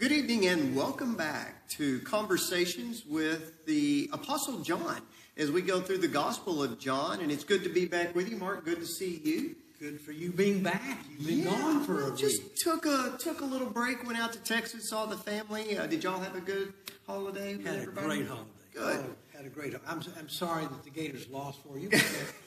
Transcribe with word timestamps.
Good 0.00 0.12
evening 0.12 0.46
and 0.46 0.74
welcome 0.74 1.14
back 1.14 1.68
to 1.72 2.00
Conversations 2.00 3.04
with 3.04 3.66
the 3.66 4.08
Apostle 4.14 4.60
John 4.60 5.02
as 5.36 5.50
we 5.50 5.60
go 5.60 5.82
through 5.82 5.98
the 5.98 6.08
Gospel 6.08 6.62
of 6.62 6.78
John. 6.78 7.20
And 7.20 7.30
it's 7.30 7.44
good 7.44 7.62
to 7.64 7.68
be 7.68 7.84
back 7.84 8.14
with 8.14 8.30
you, 8.30 8.38
Mark. 8.38 8.64
Good 8.64 8.78
to 8.80 8.86
see 8.86 9.20
you. 9.22 9.56
Good 9.78 10.00
for 10.00 10.12
you 10.12 10.32
being 10.32 10.62
back. 10.62 11.04
You've 11.18 11.26
been 11.26 11.44
gone 11.44 11.84
for 11.84 12.10
a 12.10 12.16
just 12.16 12.42
week. 12.42 12.56
took 12.56 12.86
a 12.86 13.18
took 13.18 13.42
a 13.42 13.44
little 13.44 13.68
break. 13.68 14.06
Went 14.06 14.18
out 14.18 14.32
to 14.32 14.38
Texas, 14.38 14.88
saw 14.88 15.04
the 15.04 15.18
family. 15.18 15.76
Uh, 15.76 15.86
did 15.86 16.02
y'all 16.02 16.18
have 16.18 16.34
a 16.34 16.40
good 16.40 16.72
holiday? 17.06 17.62
Had 17.62 17.80
a 17.80 17.86
great 17.88 18.26
holiday. 18.26 18.50
Good. 18.72 19.04
Oh, 19.04 19.36
had 19.36 19.44
a 19.44 19.50
great. 19.50 19.74
I'm 19.86 20.00
I'm 20.18 20.30
sorry 20.30 20.62
that 20.62 20.82
the 20.82 20.88
Gators 20.88 21.28
lost 21.28 21.58
for 21.62 21.78
you. 21.78 21.90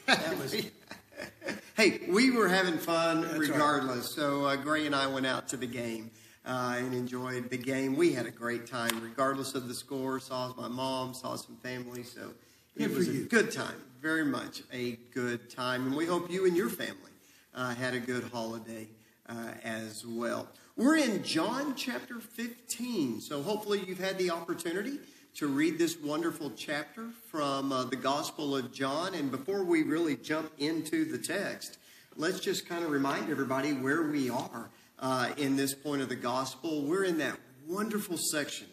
that 0.08 0.40
was 0.40 0.56
Hey, 1.78 2.02
we 2.09 2.31
were 2.31 2.48
having 2.48 2.80
fun 2.80 3.22
right. 3.22 3.38
regardless. 3.38 4.09
So 4.16 4.45
uh, 4.45 4.56
Gray 4.56 4.88
and 4.88 4.95
I 4.95 5.06
went 5.06 5.28
out 5.28 5.48
to 5.50 5.58
the 5.58 5.67
game 5.67 6.09
and 6.46 6.94
enjoyed 6.94 7.50
the 7.50 7.58
game. 7.58 7.96
We 7.96 8.14
had 8.14 8.26
a 8.26 8.32
great 8.32 8.68
time, 8.68 9.02
regardless 9.02 9.56
of 9.56 9.68
the 9.68 9.74
score. 9.74 10.20
Saw 10.20 10.54
my 10.58 10.68
mom, 10.68 11.14
saw 11.14 11.36
some 11.36 11.56
family. 11.58 12.04
So 12.04 12.32
it 12.76 12.92
was 12.92 13.08
a 13.08 13.20
good 13.24 13.52
time. 13.52 13.76
Very 14.02 14.26
much 14.26 14.64
a 14.74 14.98
good 15.14 15.50
time, 15.50 15.88
and 15.88 15.96
we 15.96 16.06
hope 16.06 16.30
you 16.30 16.46
and 16.46 16.58
your 16.58 16.70
family 16.70 17.12
uh, 17.56 17.74
had 17.74 17.94
a 17.94 18.00
good 18.00 18.26
holiday 18.34 18.88
uh, 19.30 19.52
as 19.64 20.06
well. 20.06 20.50
We're 20.76 20.98
in 20.98 21.24
John 21.24 21.76
chapter 21.76 22.20
15, 22.20 23.22
so 23.22 23.42
hopefully 23.42 23.84
you've 23.88 24.00
had 24.00 24.18
the 24.18 24.32
opportunity 24.32 24.98
to 25.36 25.48
read 25.48 25.78
this 25.78 26.00
wonderful 26.00 26.52
chapter 26.56 27.10
from 27.30 27.72
uh, 27.72 27.84
the 27.86 27.96
Gospel 27.96 28.56
of 28.56 28.73
John. 28.73 29.14
And 29.14 29.32
before 29.32 29.64
we 29.64 29.84
really 29.84 30.16
jump 30.16 30.52
into 30.58 31.06
the 31.06 31.18
text, 31.18 31.78
let's 32.17 32.39
just 32.39 32.67
kind 32.67 32.84
of 32.84 32.92
remind 32.92 33.30
everybody 33.30 33.72
where 33.72 34.04
we 34.04 34.30
are 34.30 34.70
uh, 35.04 35.30
in 35.36 35.58
this 35.58 35.76
point 35.76 36.02
of 36.02 36.08
the 36.08 36.16
Gospel. 36.16 36.82
We're 36.82 37.04
in 37.04 37.18
that 37.18 37.38
wonderful 37.68 38.18
section 38.18 38.68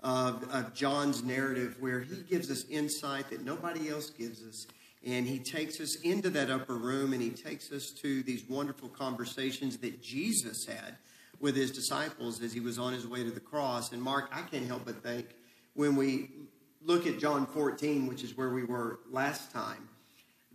of, 0.00 0.48
of 0.50 0.72
John's 0.72 1.24
narrative 1.24 1.76
where 1.80 2.00
he 2.00 2.22
gives 2.22 2.50
us 2.52 2.64
insight 2.70 3.28
that 3.30 3.44
nobody 3.44 3.90
else 3.90 4.08
gives 4.08 4.44
us. 4.44 4.66
And 5.04 5.26
he 5.26 5.40
takes 5.40 5.80
us 5.80 5.96
into 6.02 6.30
that 6.30 6.50
upper 6.50 6.76
room 6.76 7.12
and 7.12 7.20
he 7.20 7.30
takes 7.30 7.72
us 7.72 7.90
to 8.00 8.22
these 8.22 8.44
wonderful 8.48 8.88
conversations 8.90 9.76
that 9.78 10.00
Jesus 10.00 10.66
had 10.66 10.96
with 11.40 11.56
his 11.56 11.72
disciples 11.72 12.40
as 12.40 12.52
he 12.52 12.60
was 12.60 12.78
on 12.78 12.92
his 12.92 13.08
way 13.08 13.24
to 13.24 13.32
the 13.32 13.40
cross. 13.40 13.90
And 13.90 14.00
Mark, 14.00 14.30
I 14.32 14.42
can't 14.42 14.66
help 14.66 14.84
but 14.84 15.02
think 15.02 15.26
when 15.74 15.96
we 15.96 16.30
look 16.84 17.08
at 17.08 17.18
John 17.18 17.44
14, 17.44 18.06
which 18.06 18.22
is 18.22 18.36
where 18.36 18.50
we 18.50 18.62
were 18.62 19.00
last 19.10 19.50
time, 19.50 19.88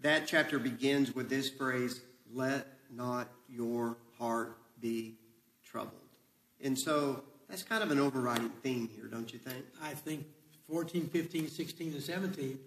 that 0.01 0.25
chapter 0.25 0.57
begins 0.57 1.13
with 1.13 1.29
this 1.29 1.49
phrase, 1.49 1.99
let 2.33 2.67
not 2.89 3.27
your 3.49 3.97
heart 4.17 4.57
be 4.81 5.15
troubled. 5.63 5.93
And 6.61 6.77
so 6.77 7.23
that's 7.49 7.63
kind 7.63 7.83
of 7.83 7.91
an 7.91 7.99
overriding 7.99 8.49
theme 8.49 8.89
here, 8.95 9.05
don't 9.05 9.31
you 9.31 9.39
think? 9.39 9.65
I 9.81 9.93
think 9.93 10.25
14, 10.69 11.07
15, 11.07 11.47
16, 11.47 11.93
and 11.93 12.01
17 12.01 12.59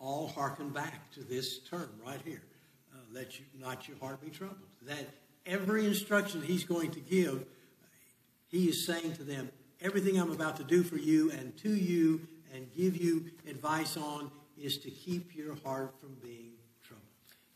all 0.00 0.28
harken 0.28 0.68
back 0.68 1.10
to 1.12 1.20
this 1.24 1.58
term 1.60 1.88
right 2.04 2.20
here. 2.24 2.42
Uh, 2.92 2.98
let 3.12 3.38
you 3.38 3.44
not 3.58 3.88
your 3.88 3.96
heart 3.98 4.20
be 4.20 4.30
troubled. 4.30 4.58
That 4.82 5.08
every 5.46 5.86
instruction 5.86 6.42
he's 6.42 6.64
going 6.64 6.90
to 6.92 7.00
give, 7.00 7.44
he 8.48 8.68
is 8.68 8.86
saying 8.86 9.14
to 9.16 9.24
them, 9.24 9.50
everything 9.80 10.20
I'm 10.20 10.30
about 10.30 10.56
to 10.58 10.64
do 10.64 10.82
for 10.82 10.96
you 10.96 11.30
and 11.32 11.56
to 11.58 11.70
you 11.70 12.26
and 12.54 12.72
give 12.76 12.96
you 12.96 13.30
advice 13.48 13.96
on 13.96 14.30
is 14.60 14.78
to 14.78 14.90
keep 14.90 15.34
your 15.34 15.56
heart 15.64 15.94
from 16.00 16.14
being 16.22 16.52
troubled. 16.82 17.06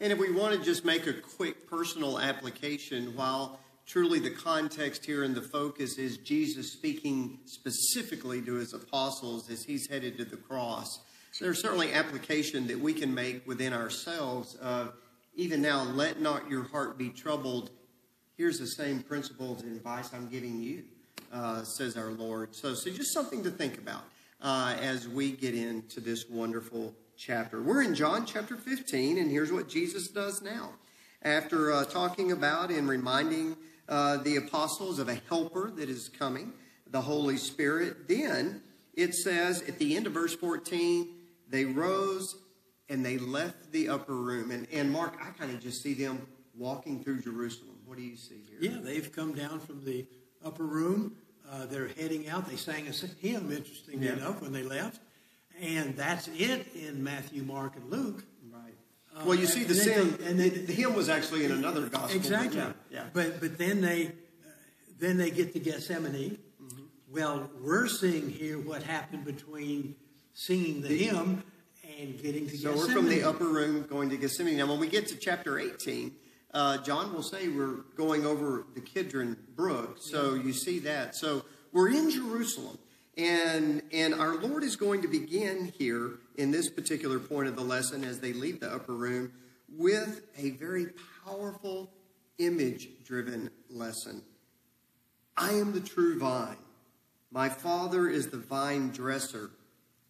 And 0.00 0.12
if 0.12 0.18
we 0.18 0.32
want 0.32 0.58
to 0.58 0.64
just 0.64 0.84
make 0.84 1.06
a 1.06 1.12
quick 1.12 1.68
personal 1.68 2.18
application, 2.18 3.14
while 3.16 3.60
truly 3.88 4.18
the 4.18 4.30
context 4.30 5.04
here 5.04 5.24
and 5.24 5.34
the 5.34 5.42
focus 5.42 5.96
is 5.96 6.18
Jesus 6.18 6.72
speaking 6.72 7.38
specifically 7.46 8.42
to 8.42 8.54
his 8.54 8.74
apostles 8.74 9.50
as 9.50 9.64
he's 9.64 9.88
headed 9.88 10.18
to 10.18 10.24
the 10.26 10.36
cross, 10.36 11.00
there's 11.40 11.60
certainly 11.60 11.92
application 11.92 12.66
that 12.66 12.78
we 12.78 12.92
can 12.92 13.14
make 13.14 13.46
within 13.46 13.72
ourselves 13.72 14.56
of 14.56 14.92
even 15.36 15.62
now, 15.62 15.84
let 15.84 16.20
not 16.20 16.50
your 16.50 16.64
heart 16.64 16.98
be 16.98 17.10
troubled. 17.10 17.70
Here's 18.36 18.58
the 18.58 18.66
same 18.66 19.00
principles 19.04 19.62
and 19.62 19.74
advice 19.76 20.12
I'm 20.12 20.28
giving 20.28 20.60
you, 20.60 20.82
uh, 21.32 21.62
says 21.62 21.96
our 21.96 22.10
Lord. 22.10 22.56
So, 22.56 22.74
so 22.74 22.90
just 22.90 23.14
something 23.14 23.44
to 23.44 23.50
think 23.50 23.78
about 23.78 24.02
uh, 24.42 24.76
as 24.80 25.06
we 25.06 25.30
get 25.30 25.54
into 25.54 26.00
this 26.00 26.28
wonderful 26.28 26.92
chapter. 27.16 27.62
We're 27.62 27.82
in 27.82 27.94
John 27.94 28.26
chapter 28.26 28.56
15, 28.56 29.18
and 29.18 29.30
here's 29.30 29.52
what 29.52 29.68
Jesus 29.68 30.08
does 30.08 30.42
now. 30.42 30.70
After 31.22 31.72
uh, 31.72 31.84
talking 31.84 32.32
about 32.32 32.70
and 32.70 32.88
reminding 32.88 33.56
uh, 33.88 34.18
the 34.18 34.36
apostles 34.36 34.98
of 34.98 35.08
a 35.08 35.18
helper 35.28 35.70
that 35.76 35.88
is 35.88 36.08
coming, 36.08 36.52
the 36.90 37.00
Holy 37.00 37.36
Spirit, 37.36 38.08
then 38.08 38.62
it 38.94 39.14
says 39.14 39.62
at 39.62 39.78
the 39.78 39.96
end 39.96 40.06
of 40.06 40.12
verse 40.12 40.34
14, 40.34 41.08
they 41.48 41.64
rose 41.64 42.36
and 42.88 43.04
they 43.04 43.18
left 43.18 43.70
the 43.72 43.88
upper 43.88 44.14
room. 44.14 44.50
And, 44.50 44.66
and 44.72 44.90
Mark, 44.90 45.14
I 45.22 45.30
kind 45.30 45.50
of 45.50 45.60
just 45.60 45.82
see 45.82 45.94
them 45.94 46.26
walking 46.56 47.02
through 47.02 47.20
Jerusalem. 47.22 47.76
What 47.86 47.96
do 47.96 48.02
you 48.02 48.16
see 48.16 48.42
here? 48.48 48.58
Yeah, 48.72 48.78
they've 48.82 49.10
come 49.12 49.32
down 49.34 49.60
from 49.60 49.84
the 49.84 50.06
upper 50.44 50.64
room. 50.64 51.16
Uh, 51.50 51.66
they're 51.66 51.88
heading 51.88 52.28
out. 52.28 52.48
They 52.48 52.56
sang 52.56 52.86
a 52.88 52.92
hymn, 52.92 53.50
interestingly 53.52 54.06
Yeah. 54.06 54.14
enough, 54.14 54.42
when 54.42 54.52
they 54.52 54.62
left. 54.62 55.00
And 55.60 55.96
that's 55.96 56.28
it 56.28 56.66
in 56.74 57.02
Matthew, 57.02 57.42
Mark, 57.42 57.76
and 57.76 57.90
Luke. 57.90 58.24
Uh, 59.18 59.24
Well, 59.24 59.34
you 59.38 59.46
see, 59.46 59.64
the, 59.64 59.74
and 59.74 59.82
sin, 59.82 60.16
they- 60.18 60.26
and 60.26 60.38
the, 60.40 60.48
the 60.50 60.72
hymn 60.72 60.94
was 60.94 61.08
actually 61.08 61.44
in 61.44 61.52
another 61.52 61.82
gospel. 61.88 62.08
but 62.08 62.16
Exactly. 62.16 62.58
Yeah, 62.58 62.72
yeah. 62.90 63.04
But 63.12 63.40
but 63.40 63.58
then 63.58 63.80
they 63.80 64.06
uh, 64.06 64.10
then 64.98 65.16
they 65.16 65.30
get 65.30 65.52
to 65.54 65.58
Gethsemane. 65.60 66.38
Mm-hmm. 66.62 66.82
Well, 67.10 67.50
we're 67.60 67.88
seeing 67.88 68.30
here 68.30 68.58
what 68.58 68.82
happened 68.82 69.24
between 69.24 69.96
singing 70.34 70.82
the 70.82 70.88
hymn 70.96 71.42
and 71.98 72.20
getting 72.22 72.48
to 72.48 72.56
So 72.56 72.70
Gethsemane. 72.74 72.78
we're 72.88 72.94
from 72.94 73.08
the 73.08 73.22
upper 73.24 73.48
room 73.48 73.82
going 73.88 74.10
to 74.10 74.16
Gethsemane. 74.16 74.56
Now, 74.58 74.66
when 74.66 74.78
we 74.78 74.88
get 74.88 75.08
to 75.08 75.16
chapter 75.16 75.58
18, 75.58 76.12
uh, 76.54 76.78
John 76.78 77.12
will 77.12 77.22
say 77.22 77.48
we're 77.48 77.82
going 77.96 78.24
over 78.26 78.66
the 78.74 78.80
Kidron 78.80 79.36
Brook. 79.56 79.96
So 80.00 80.34
you 80.34 80.52
see 80.52 80.78
that. 80.80 81.16
So 81.16 81.44
we're 81.72 81.88
in 81.90 82.10
Jerusalem. 82.10 82.78
And, 83.18 83.82
and 83.92 84.14
our 84.14 84.36
Lord 84.36 84.62
is 84.62 84.76
going 84.76 85.02
to 85.02 85.08
begin 85.08 85.72
here 85.76 86.12
in 86.36 86.52
this 86.52 86.70
particular 86.70 87.18
point 87.18 87.48
of 87.48 87.56
the 87.56 87.62
lesson 87.62 88.04
as 88.04 88.20
they 88.20 88.32
leave 88.32 88.60
the 88.60 88.72
upper 88.72 88.94
room 88.94 89.32
with 89.76 90.22
a 90.38 90.50
very 90.50 90.86
powerful 91.26 91.90
image 92.38 92.88
driven 93.04 93.50
lesson. 93.68 94.22
I 95.36 95.50
am 95.54 95.72
the 95.72 95.80
true 95.80 96.16
vine. 96.18 96.56
My 97.32 97.48
Father 97.48 98.08
is 98.08 98.28
the 98.28 98.38
vine 98.38 98.90
dresser. 98.90 99.50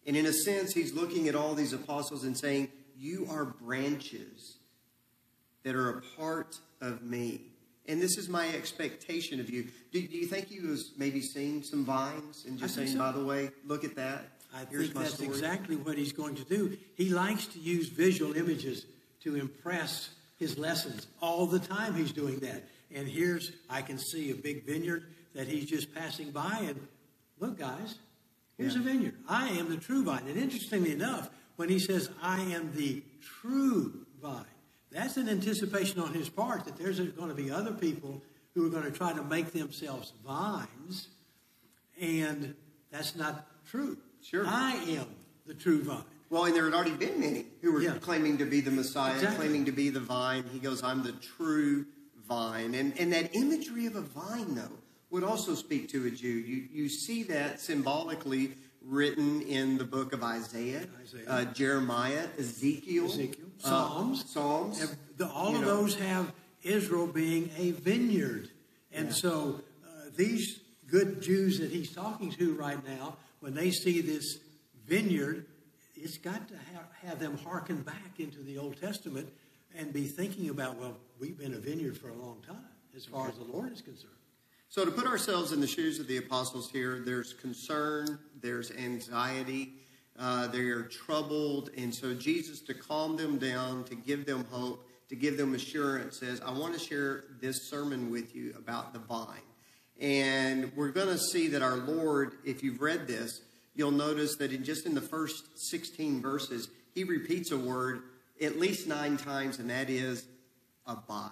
And 0.05 0.15
in 0.15 0.27
a 0.27 0.33
sense, 0.33 0.73
he's 0.73 0.93
looking 0.93 1.27
at 1.27 1.35
all 1.35 1.55
these 1.55 1.73
apostles 1.73 2.23
and 2.23 2.37
saying, 2.37 2.69
You 2.95 3.27
are 3.29 3.45
branches 3.45 4.57
that 5.63 5.75
are 5.75 5.89
a 5.89 6.01
part 6.15 6.59
of 6.79 7.01
me. 7.01 7.41
And 7.89 7.99
this 7.99 8.17
is 8.17 8.29
my 8.29 8.47
expectation 8.49 9.39
of 9.39 9.49
you. 9.49 9.67
Do, 9.91 9.99
do 10.01 10.15
you 10.15 10.27
think 10.27 10.47
he 10.47 10.59
was 10.59 10.91
maybe 10.95 11.21
seeing 11.21 11.63
some 11.63 11.83
vines 11.83 12.45
and 12.47 12.57
just 12.57 12.75
saying, 12.75 12.89
so. 12.89 12.99
by 12.99 13.11
the 13.11 13.23
way, 13.25 13.49
look 13.65 13.83
at 13.83 13.95
that? 13.95 14.29
I 14.53 14.65
Here's 14.69 14.85
think 14.85 14.93
that's 14.99 15.13
story. 15.15 15.29
exactly 15.29 15.75
what 15.75 15.97
he's 15.97 16.11
going 16.13 16.35
to 16.35 16.43
do. 16.43 16.77
He 16.95 17.09
likes 17.09 17.47
to 17.47 17.59
use 17.59 17.89
visual 17.89 18.35
images 18.35 18.85
to 19.23 19.35
impress 19.35 20.11
his 20.37 20.57
lessons. 20.57 21.07
All 21.21 21.45
the 21.47 21.59
time 21.59 21.95
he's 21.95 22.11
doing 22.11 22.39
that. 22.39 22.63
And 22.93 23.07
here's, 23.07 23.51
I 23.69 23.81
can 23.81 23.97
see 23.97 24.31
a 24.31 24.35
big 24.35 24.65
vineyard 24.65 25.03
that 25.35 25.47
he's 25.47 25.65
just 25.65 25.93
passing 25.93 26.31
by. 26.31 26.61
And 26.67 26.87
look, 27.39 27.57
guys, 27.59 27.95
here's 28.57 28.75
Yeah. 28.75 28.81
a 28.81 28.83
vineyard. 28.83 29.15
I 29.27 29.49
am 29.49 29.69
the 29.69 29.77
true 29.77 30.03
vine. 30.03 30.27
And 30.27 30.37
interestingly 30.37 30.91
enough, 30.93 31.29
when 31.55 31.69
he 31.69 31.79
says, 31.79 32.09
I 32.21 32.41
am 32.41 32.71
the 32.75 33.03
true 33.21 34.05
vine, 34.21 34.45
that's 34.91 35.17
an 35.17 35.29
anticipation 35.29 35.99
on 36.01 36.13
his 36.13 36.29
part 36.29 36.65
that 36.65 36.77
there's 36.77 36.99
going 36.99 37.29
to 37.29 37.35
be 37.35 37.51
other 37.51 37.71
people 37.71 38.21
who 38.55 38.65
are 38.65 38.69
going 38.69 38.83
to 38.83 38.91
try 38.91 39.13
to 39.13 39.23
make 39.23 39.51
themselves 39.51 40.13
vines. 40.25 41.09
And 42.01 42.55
that's 42.91 43.15
not 43.15 43.47
true. 43.69 43.97
Sure. 44.23 44.45
I 44.47 44.73
am 44.89 45.07
the 45.45 45.53
true 45.53 45.83
vine. 45.83 46.03
Well, 46.29 46.45
and 46.45 46.55
there 46.55 46.65
had 46.65 46.73
already 46.73 46.91
been 46.93 47.19
many 47.19 47.45
who 47.61 47.71
were 47.71 47.81
Yeah. 47.81 47.97
claiming 47.99 48.37
to 48.37 48.45
be 48.45 48.61
the 48.61 48.71
Messiah, 48.71 49.15
Exactly. 49.15 49.37
claiming 49.47 49.65
to 49.65 49.71
be 49.71 49.89
the 49.89 49.99
vine. 49.99 50.43
He 50.51 50.59
goes, 50.59 50.83
I'm 50.83 51.03
the 51.03 51.13
true 51.13 51.85
vine. 52.27 52.75
And, 52.75 52.97
and 52.99 53.11
that 53.13 53.35
imagery 53.35 53.85
of 53.87 53.95
a 53.95 54.01
vine, 54.01 54.53
though, 54.55 54.77
would 55.09 55.23
also 55.23 55.55
speak 55.55 55.89
to 55.89 56.05
a 56.05 56.11
Jew. 56.11 56.27
You, 56.27 56.67
you 56.71 56.87
see 56.89 57.23
that 57.23 57.59
symbolically 57.59 58.51
written 58.83 59.41
in 59.41 59.77
the 59.79 59.83
book 59.83 60.13
of 60.13 60.23
Isaiah, 60.23 60.85
Isaiah. 61.01 61.23
Uh, 61.27 61.45
Jeremiah, 61.45 62.27
Ezekiel, 62.37 63.05
Ezekiel, 63.05 63.47
uh, 63.63 63.67
Psalms. 63.69 64.31
Psalms. 64.31 64.95
The- 65.17 65.27
all 65.29 65.55
of 65.55 65.61
know. 65.61 65.67
those 65.67 65.95
have 65.95 66.31
Israel 66.63 67.07
being 67.07 67.51
a 67.57 67.71
vineyard. 67.71 68.49
And 68.91 69.07
Yeah. 69.09 69.13
so 69.13 69.61
uh, 69.85 70.09
these 70.15 70.59
good 70.87 71.21
Jews 71.21 71.59
that 71.59 71.71
he's 71.71 71.91
talking 71.93 72.31
to 72.33 72.53
right 72.55 72.83
now, 72.87 73.17
when 73.39 73.53
they 73.53 73.71
see 73.71 74.01
this 74.01 74.39
vineyard, 74.87 75.45
it's 75.95 76.17
got 76.17 76.47
to 76.47 76.55
have, 76.73 76.87
have 77.03 77.19
them 77.19 77.37
hearken 77.37 77.81
back 77.81 78.19
into 78.19 78.41
the 78.41 78.57
Old 78.57 78.79
Testament 78.79 79.29
and 79.75 79.93
be 79.93 80.07
thinking 80.07 80.49
about, 80.49 80.77
well, 80.77 80.97
we've 81.19 81.37
been 81.37 81.53
a 81.53 81.59
vineyard 81.59 81.97
for 81.97 82.09
a 82.09 82.15
long 82.15 82.41
time 82.47 82.65
as 82.95 83.05
far 83.05 83.27
as 83.29 83.35
the 83.35 83.43
Lord 83.43 83.71
is 83.71 83.81
concerned. 83.81 84.13
So, 84.71 84.85
to 84.85 84.91
put 84.91 85.07
ourselves 85.07 85.51
in 85.51 85.61
the 85.61 85.67
shoes 85.67 85.99
of 85.99 86.07
the 86.07 86.17
apostles 86.17 86.69
here, 86.69 87.01
there's 87.03 87.33
concern, 87.33 88.19
there's 88.39 88.69
anxiety, 88.71 89.73
uh, 90.19 90.47
they 90.47 90.67
are 90.69 90.83
troubled. 90.83 91.69
And 91.77 91.93
so, 91.93 92.13
Jesus, 92.13 92.59
to 92.61 92.73
calm 92.73 93.15
them 93.15 93.37
down, 93.37 93.85
to 93.85 93.95
give 93.95 94.25
them 94.25 94.45
hope, 94.51 94.85
to 95.09 95.15
give 95.15 95.37
them 95.37 95.55
assurance, 95.55 96.19
says, 96.19 96.41
I 96.45 96.51
want 96.51 96.73
to 96.73 96.79
share 96.79 97.23
this 97.39 97.69
sermon 97.69 98.11
with 98.11 98.35
you 98.35 98.53
about 98.57 98.93
the 98.93 98.99
vine. 98.99 99.39
And 99.99 100.71
we're 100.75 100.91
going 100.91 101.07
to 101.07 101.17
see 101.17 101.47
that 101.49 101.61
our 101.61 101.77
Lord, 101.77 102.33
if 102.45 102.63
you've 102.63 102.81
read 102.81 103.07
this, 103.07 103.41
you'll 103.75 103.91
notice 103.91 104.35
that 104.37 104.51
in 104.51 104.63
just 104.63 104.85
in 104.85 104.93
the 104.93 105.01
first 105.01 105.43
16 105.71 106.21
verses, 106.21 106.69
he 106.93 107.03
repeats 107.03 107.51
a 107.51 107.57
word 107.57 108.03
at 108.41 108.59
least 108.59 108.87
nine 108.87 109.17
times, 109.17 109.59
and 109.59 109.69
that 109.69 109.89
is 109.89 110.25
abide. 110.85 111.31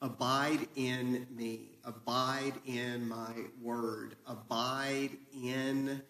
Abide 0.00 0.66
in 0.74 1.26
me. 1.30 1.78
Abide 1.84 2.54
in 2.66 3.08
my 3.08 3.32
word. 3.60 4.16
Abide 4.26 5.10
in 5.32 6.02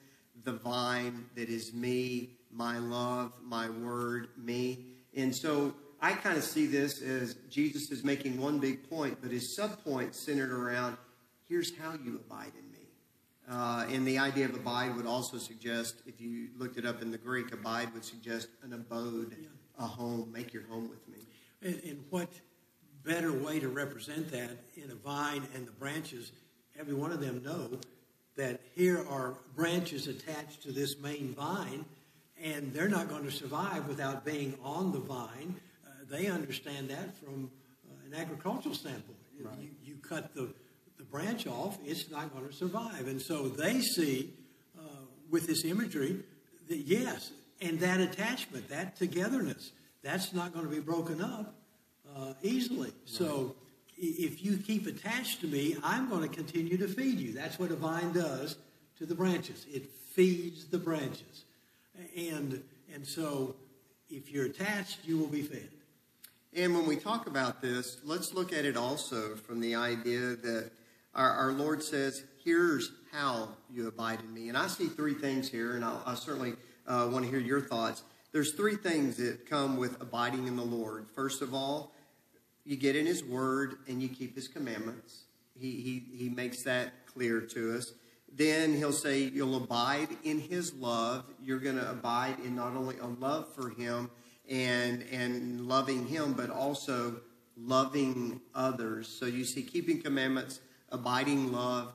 the 0.45 0.53
vine 0.53 1.27
that 1.35 1.49
is 1.49 1.73
me, 1.73 2.31
my 2.51 2.79
love, 2.79 3.33
my 3.43 3.69
word, 3.71 4.29
me. 4.37 4.85
And 5.15 5.35
so 5.35 5.75
I 6.01 6.13
kind 6.13 6.37
of 6.37 6.45
see 6.45 6.67
this 6.67 7.01
as 7.01 7.35
Jesus 7.49 7.91
is 7.91 8.03
making 8.03 8.41
one 8.41 8.59
big 8.59 8.89
point, 8.89 9.19
but 9.23 9.31
his 9.31 9.57
subpoint 9.59 10.15
centered 10.15 10.51
around 10.51 10.97
here's 11.49 11.77
how 11.77 11.93
you 11.93 12.21
abide 12.27 12.53
in 12.59 12.71
me. 12.73 12.87
Uh, 13.51 13.85
and 13.91 14.07
the 14.07 14.19
idea 14.19 14.47
of 14.47 14.55
abide 14.55 14.97
would 14.97 15.07
also 15.07 15.37
suggest, 15.37 15.97
if 16.07 16.21
you 16.21 16.49
looked 16.57 16.79
it 16.79 16.87
up 16.87 17.03
in 17.03 17.11
the 17.11 17.19
Greek, 17.19 17.53
abide 17.53 17.93
would 17.93 18.05
suggest 18.05 18.49
an 18.63 18.73
abode, 18.73 19.37
yeah. 19.39 19.49
a 19.79 19.87
home. 19.87 20.33
Make 20.33 20.53
your 20.55 20.63
home 20.69 20.89
with 20.89 21.07
me. 21.09 21.19
And, 21.61 21.81
and 21.85 22.05
what 22.11 22.29
better 23.05 23.33
way 23.33 23.61
to 23.61 23.69
represent 23.69 24.31
that 24.31 24.51
in 24.77 24.91
a 24.91 24.95
vine 24.95 25.47
and 25.55 25.67
the 25.67 25.73
branches? 25.73 26.33
Every 26.79 26.95
one 26.95 27.13
of 27.13 27.21
them 27.21 27.43
know 27.43 27.79
that 28.37 28.61
here 28.75 29.05
are 29.09 29.35
branches 29.55 30.09
attached 30.09 30.63
to 30.63 30.73
this 30.73 30.99
main 30.99 31.35
vine, 31.35 31.85
and 32.43 32.73
they're 32.73 32.89
not 32.89 33.09
going 33.09 33.25
to 33.25 33.31
survive 33.31 33.87
without 33.89 34.25
being 34.25 34.57
on 34.63 34.93
the 34.93 34.99
vine. 34.99 35.55
Uh, 35.87 35.91
they 36.11 36.27
understand 36.27 36.89
that 36.89 37.17
from 37.19 37.51
uh, 37.89 38.07
an 38.07 38.15
agricultural 38.15 38.75
standpoint. 38.75 39.19
Right. 39.41 39.59
You, 39.61 39.69
you, 39.83 39.97
cut 39.97 40.35
the, 40.35 40.53
the 40.99 41.05
branch 41.05 41.47
off, 41.47 41.79
it's 41.85 42.11
not 42.11 42.33
going 42.33 42.47
to 42.47 42.55
survive. 42.55 43.09
And 43.09 43.21
so 43.21 43.49
they 43.49 43.81
see 43.81 44.33
uh, 44.79 44.83
with 45.31 45.47
this 45.47 45.65
imagery 45.65 46.21
that 46.69 46.79
yes, 46.79 47.33
and 47.61 47.79
that 47.81 48.01
attachment, 48.01 48.69
that 48.69 48.97
togetherness, 48.97 49.73
that's 50.03 50.33
not 50.33 50.53
going 50.53 50.65
to 50.65 50.71
be 50.71 50.81
broken 50.81 51.21
up 51.21 51.55
uh, 52.17 52.35
easily. 52.43 52.89
Right. 52.89 52.95
So 53.05 53.57
if 54.03 54.45
you 54.45 54.57
keep 54.57 54.87
attached 54.87 55.41
to 55.43 55.47
me, 55.47 55.77
I'm 55.85 56.09
going 56.09 56.29
to 56.29 56.29
continue 56.29 56.77
to 56.79 56.89
feed 56.89 57.21
you. 57.21 57.33
That's 57.33 57.59
what 57.59 57.71
a 57.71 57.77
vine 57.77 58.13
does 58.13 58.57
to 58.99 59.07
the 59.07 59.15
branches. 59.15 59.65
It 59.73 59.89
feeds 59.91 60.65
the 60.67 60.79
branches. 60.79 61.45
And, 62.17 62.63
and 62.93 63.07
so 63.07 63.55
if 64.11 64.31
you're 64.31 64.47
attached, 64.47 64.99
you 65.05 65.19
will 65.19 65.29
be 65.29 65.43
fed. 65.43 65.69
And 66.55 66.75
when 66.75 66.87
we 66.87 66.97
talk 66.97 67.29
about 67.29 67.63
this, 67.63 67.99
let's 68.05 68.35
look 68.35 68.53
at 68.53 68.65
it 68.65 68.77
also 68.77 69.37
from 69.37 69.61
the 69.61 69.77
idea 69.77 70.37
that 70.37 70.71
our, 71.15 71.31
our 71.31 71.53
Lord 71.53 71.83
says, 71.83 72.25
here's 72.45 72.91
how 73.13 73.51
you 73.73 73.87
abide 73.87 74.21
in 74.21 74.35
me. 74.35 74.49
And 74.49 74.59
I 74.59 74.67
see 74.67 74.89
three 74.89 75.15
things 75.15 75.49
here, 75.49 75.77
and 75.77 75.85
I'll, 75.85 76.03
I 76.05 76.15
certainly 76.15 76.55
uh, 76.87 77.09
want 77.11 77.25
to 77.25 77.31
hear 77.31 77.41
your 77.41 77.61
thoughts. 77.61 78.03
There's 78.33 78.53
three 78.53 78.77
things 78.77 79.17
that 79.19 79.49
come 79.49 79.77
with 79.77 80.01
abiding 80.01 80.47
in 80.47 80.57
the 80.57 80.65
Lord. 80.65 81.07
First 81.15 81.41
of 81.41 81.55
all, 81.55 81.93
you 82.65 82.77
get 82.77 82.97
in 82.97 83.07
his 83.07 83.25
word 83.25 83.77
and 83.89 84.03
you 84.03 84.09
keep 84.09 84.35
his 84.35 84.49
commandments. 84.49 85.25
He, 85.59 85.71
he, 85.81 86.17
he 86.17 86.29
makes 86.29 86.63
that 86.65 87.07
clear 87.07 87.41
to 87.41 87.77
us. 87.77 87.93
Then 88.35 88.75
he'll 88.75 88.93
say 88.93 89.19
you'll 89.21 89.57
abide 89.57 90.09
in 90.25 90.41
his 90.41 90.73
love. 90.75 91.25
You're 91.43 91.59
going 91.59 91.77
to 91.77 91.91
abide 91.91 92.39
in 92.45 92.57
not 92.57 92.75
only 92.75 92.99
a 92.99 93.07
love 93.07 93.55
for 93.55 93.71
him 93.71 94.11
and, 94.49 95.05
and 95.13 95.69
loving 95.69 96.07
him, 96.07 96.33
but 96.33 96.49
also 96.49 97.21
loving 97.57 98.41
others. 98.55 99.09
So 99.21 99.27
you 99.27 99.45
see 99.45 99.63
keeping 99.63 100.01
commandments, 100.01 100.61
abiding 100.91 101.53
love, 101.53 101.93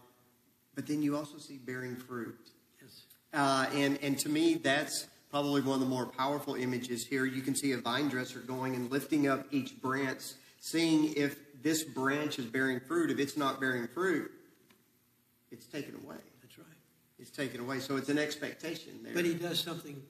but 0.76 0.86
then 0.86 1.02
you 1.02 1.18
also 1.18 1.40
see 1.40 1.58
bearing 1.58 1.96
fruit. 1.96 2.38
Yes. 2.80 3.04
Uh, 3.34 3.66
and, 3.74 3.98
and 4.04 4.18
to 4.20 4.30
me, 4.30 4.56
that's 4.56 5.08
probably 5.32 5.62
one 5.62 5.76
of 5.76 5.80
the 5.80 5.88
more 5.88 6.06
powerful 6.06 6.54
images 6.54 7.06
here. 7.06 7.26
You 7.26 7.42
can 7.42 7.56
see 7.56 7.72
a 7.72 7.78
vine 7.78 8.10
dresser 8.10 8.40
going 8.40 8.76
and 8.76 8.92
lifting 8.92 9.28
up 9.28 9.46
each 9.50 9.82
branch 9.82 10.22
seeing 10.68 11.14
if 11.14 11.38
this 11.62 11.84
branch 11.84 12.40
is 12.40 12.46
bearing 12.46 12.80
fruit. 12.80 13.10
If 13.10 13.20
it's 13.20 13.38
not 13.38 13.60
bearing 13.60 13.88
fruit, 13.88 14.32
it's 15.52 15.66
taken 15.66 15.96
away. 15.96 16.18
That's 16.42 16.58
right. 16.58 16.68
It's 17.20 17.32
taken 17.32 17.62
away. 17.62 17.80
So 17.80 17.96
it's 17.96 18.10
an 18.10 18.20
expectation 18.20 19.00
there. 19.04 19.14
But 19.14 19.26
he 19.26 19.34
does 19.34 19.60
something 19.60 20.02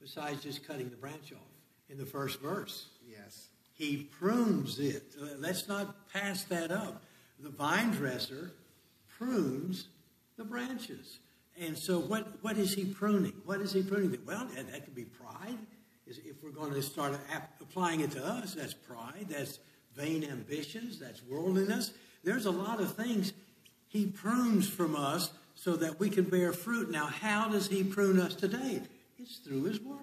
besides 0.00 0.42
just 0.42 0.66
cutting 0.66 0.88
the 0.88 0.96
branch 0.96 1.32
off 1.32 1.40
in 1.90 1.98
the 1.98 2.06
first 2.06 2.40
verse. 2.40 2.86
Yes. 3.06 3.48
He 3.74 4.08
prunes 4.18 4.78
it. 4.78 5.14
Let's 5.38 5.68
not 5.68 6.08
pass 6.12 6.44
that 6.44 6.70
up. 6.70 7.02
The 7.40 7.50
vine 7.50 7.90
dresser 7.90 8.52
prunes 9.18 9.88
the 10.38 10.44
branches. 10.44 11.18
And 11.60 11.76
so, 11.76 11.98
what, 11.98 12.42
what 12.42 12.56
is 12.56 12.74
he 12.74 12.86
pruning? 12.86 13.34
What 13.44 13.60
is 13.60 13.72
he 13.72 13.82
pruning? 13.82 14.18
Well, 14.26 14.46
that, 14.54 14.70
that 14.72 14.84
could 14.84 14.94
be 14.94 15.04
pride. 15.04 15.58
If 16.06 16.42
we're 16.42 16.50
going 16.50 16.72
to 16.72 16.82
start 16.82 17.18
applying 17.60 18.00
it 18.00 18.12
to 18.12 18.24
us, 18.24 18.54
that's 18.54 18.72
pride. 18.72 19.26
That's 19.28 19.58
vain 19.96 20.24
ambitions, 20.24 20.98
that's 20.98 21.22
worldliness. 21.22 21.92
There's 22.22 22.46
a 22.46 22.50
lot 22.50 22.80
of 22.80 22.94
things 22.94 23.32
he 23.88 24.06
prunes 24.06 24.68
from 24.68 24.94
us 24.94 25.30
so 25.54 25.76
that 25.76 25.98
we 25.98 26.10
can 26.10 26.24
bear 26.24 26.52
fruit. 26.52 26.90
Now, 26.90 27.06
how 27.06 27.48
does 27.48 27.68
he 27.68 27.82
prune 27.82 28.20
us 28.20 28.34
today? 28.34 28.82
It's 29.18 29.38
through 29.38 29.64
his 29.64 29.80
word. 29.80 29.98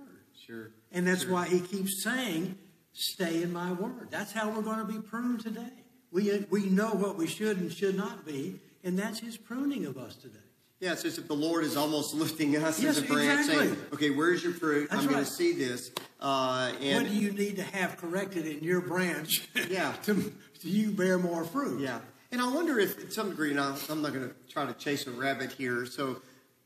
Sure. 0.45 0.71
And 0.91 1.07
that's 1.07 1.23
sure. 1.23 1.31
why 1.31 1.47
he 1.47 1.59
keeps 1.59 2.03
saying, 2.03 2.57
stay 2.93 3.43
in 3.43 3.53
my 3.53 3.71
word. 3.71 4.07
That's 4.09 4.31
how 4.31 4.49
we're 4.49 4.61
going 4.61 4.79
to 4.79 4.91
be 4.91 4.99
pruned 4.99 5.41
today. 5.41 5.71
We, 6.11 6.45
we 6.49 6.65
know 6.65 6.89
what 6.89 7.17
we 7.17 7.27
should 7.27 7.59
and 7.59 7.71
should 7.71 7.95
not 7.95 8.25
be, 8.25 8.59
and 8.83 8.97
that's 8.97 9.19
his 9.19 9.37
pruning 9.37 9.85
of 9.85 9.97
us 9.97 10.15
today. 10.15 10.39
Yeah, 10.83 10.91
it's 10.91 11.05
as 11.05 11.17
if 11.17 11.29
the 11.29 11.33
Lord 11.33 11.63
is 11.63 11.77
almost 11.77 12.13
lifting 12.13 12.57
us 12.57 12.77
yes, 12.77 12.97
as 12.97 13.03
a 13.05 13.07
branch, 13.07 13.39
exactly. 13.39 13.67
saying, 13.67 13.77
"Okay, 13.93 14.09
where's 14.09 14.43
your 14.43 14.51
fruit? 14.51 14.89
That's 14.89 15.03
I'm 15.03 15.07
right. 15.07 15.13
going 15.13 15.25
to 15.25 15.31
see 15.31 15.53
this." 15.53 15.91
Uh, 16.19 16.73
and 16.81 17.03
what 17.03 17.09
do 17.09 17.17
you 17.17 17.31
need 17.31 17.55
to 17.55 17.63
have 17.63 17.95
corrected 17.95 18.45
in 18.45 18.61
your 18.61 18.81
branch? 18.81 19.47
Yeah, 19.69 19.93
to, 20.03 20.33
to 20.59 20.69
you 20.69 20.91
bear 20.91 21.17
more 21.17 21.45
fruit. 21.45 21.79
Yeah, 21.79 21.99
and 22.33 22.41
I 22.41 22.53
wonder 22.53 22.79
if, 22.79 22.99
to 22.99 23.09
some 23.11 23.29
degree, 23.29 23.53
now 23.53 23.77
I'm 23.89 24.01
not 24.01 24.11
going 24.11 24.27
to 24.27 24.35
try 24.51 24.65
to 24.65 24.73
chase 24.73 25.07
a 25.07 25.11
rabbit 25.11 25.53
here. 25.53 25.85
So, 25.85 26.21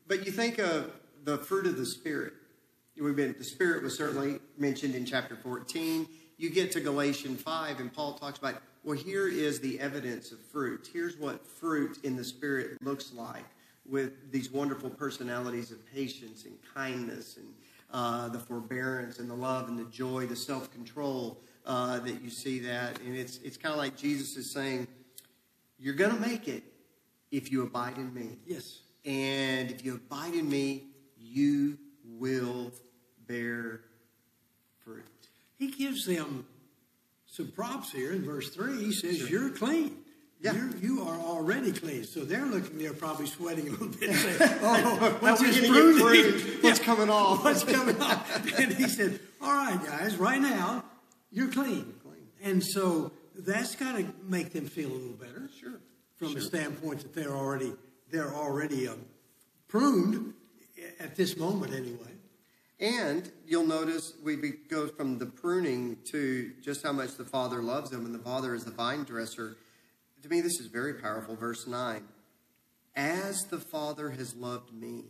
but 0.07 0.25
you 0.25 0.31
think 0.31 0.57
of 0.57 0.91
the 1.23 1.37
fruit 1.37 1.67
of 1.67 1.77
the 1.77 1.85
Spirit. 1.85 2.33
We've 2.99 3.15
been 3.15 3.35
the 3.37 3.43
Spirit 3.43 3.83
was 3.83 3.95
certainly 3.95 4.39
mentioned 4.57 4.95
in 4.95 5.05
chapter 5.05 5.35
14. 5.35 6.07
You 6.39 6.49
get 6.49 6.71
to 6.71 6.79
Galatians 6.79 7.43
5, 7.43 7.79
and 7.79 7.93
Paul 7.93 8.13
talks 8.13 8.39
about, 8.39 8.55
well, 8.83 8.97
here 8.97 9.27
is 9.27 9.59
the 9.59 9.79
evidence 9.79 10.31
of 10.31 10.39
fruit. 10.39 10.89
Here's 10.91 11.17
what 11.17 11.45
fruit 11.45 11.99
in 12.03 12.15
the 12.15 12.23
Spirit 12.23 12.81
looks 12.81 13.13
like 13.13 13.45
with 13.89 14.31
these 14.31 14.51
wonderful 14.51 14.89
personalities 14.89 15.71
of 15.71 15.85
patience 15.85 16.45
and 16.45 16.55
kindness 16.73 17.37
and 17.37 17.47
uh, 17.91 18.27
the 18.29 18.39
forbearance 18.39 19.19
and 19.19 19.29
the 19.29 19.35
love 19.35 19.69
and 19.69 19.79
the 19.79 19.85
joy, 19.85 20.25
the 20.25 20.35
self 20.35 20.71
control 20.71 21.41
uh, 21.65 21.99
that 21.99 22.21
you 22.21 22.29
see 22.29 22.59
that. 22.59 22.99
And 23.01 23.15
it's, 23.15 23.37
it's 23.39 23.57
kind 23.57 23.73
of 23.73 23.79
like 23.79 23.95
Jesus 23.95 24.35
is 24.37 24.51
saying, 24.51 24.87
You're 25.79 25.95
going 25.95 26.13
to 26.13 26.21
make 26.21 26.47
it 26.47 26.63
if 27.31 27.51
you 27.51 27.63
abide 27.63 27.97
in 27.97 28.13
me. 28.13 28.39
Yes. 28.45 28.79
And 29.05 29.71
if 29.71 29.85
you 29.85 29.95
abide 29.95 30.33
in 30.33 30.49
me, 30.49 30.83
you 31.17 31.77
will 32.03 32.71
bear 33.27 33.81
fruit. 34.83 35.05
He 35.57 35.71
gives 35.71 36.05
them 36.05 36.45
some 37.25 37.51
props 37.51 37.91
here 37.91 38.11
in 38.13 38.25
verse 38.25 38.49
3. 38.49 38.77
He 38.83 38.91
says, 38.91 39.17
sure. 39.17 39.27
You're 39.27 39.49
clean. 39.51 39.97
Yeah. 40.39 40.53
You're, 40.53 40.75
you 40.77 41.01
are 41.03 41.19
already 41.19 41.71
clean. 41.71 42.03
So 42.03 42.23
they're 42.23 42.45
looking 42.45 42.77
there 42.77 42.93
probably 42.93 43.25
sweating 43.25 43.67
a 43.67 43.71
little 43.71 43.87
bit 43.87 44.13
saying, 44.13 44.37
oh, 44.61 45.17
what's 45.19 45.41
this 45.41 45.59
pruning? 45.67 46.61
What's 46.61 46.79
yeah. 46.79 46.85
coming 46.85 47.09
off? 47.09 47.43
What's 47.43 47.63
coming 47.63 47.99
off? 47.99 48.59
And 48.59 48.73
he 48.73 48.87
said, 48.87 49.19
all 49.41 49.51
right, 49.51 49.83
guys, 49.83 50.17
right 50.17 50.39
now, 50.39 50.83
you're 51.31 51.51
clean. 51.51 51.93
clean. 52.03 52.27
And 52.43 52.63
so 52.63 53.11
that's 53.35 53.75
got 53.75 53.97
to 53.97 54.05
make 54.23 54.53
them 54.53 54.67
feel 54.67 54.91
a 54.91 54.93
little 54.93 55.17
better. 55.17 55.49
Sure. 55.59 55.79
From 56.17 56.29
sure. 56.29 56.39
the 56.39 56.41
standpoint 56.41 56.99
that 56.99 57.15
they're 57.15 57.35
already, 57.35 57.73
they're 58.11 58.33
already 58.33 58.87
um, 58.87 59.05
pruned 59.67 60.33
at 60.99 61.15
this 61.15 61.35
moment 61.35 61.73
anyway. 61.73 62.11
And 62.79 63.31
you'll 63.47 63.65
notice 63.65 64.13
we 64.23 64.35
go 64.69 64.87
from 64.87 65.17
the 65.17 65.25
pruning 65.25 65.97
to 66.05 66.51
just 66.61 66.83
how 66.83 66.91
much 66.91 67.15
the 67.15 67.25
Father 67.25 67.63
loves 67.63 67.89
them, 67.89 68.05
and 68.05 68.13
the 68.13 68.19
Father 68.19 68.53
is 68.53 68.65
the 68.65 68.71
vine 68.71 69.03
dresser 69.03 69.57
to 70.27 70.35
me, 70.35 70.41
this 70.41 70.59
is 70.59 70.67
very 70.67 70.93
powerful. 70.93 71.35
Verse 71.35 71.67
9 71.67 72.03
As 72.95 73.45
the 73.45 73.59
Father 73.59 74.09
has 74.11 74.35
loved 74.35 74.73
me, 74.73 75.05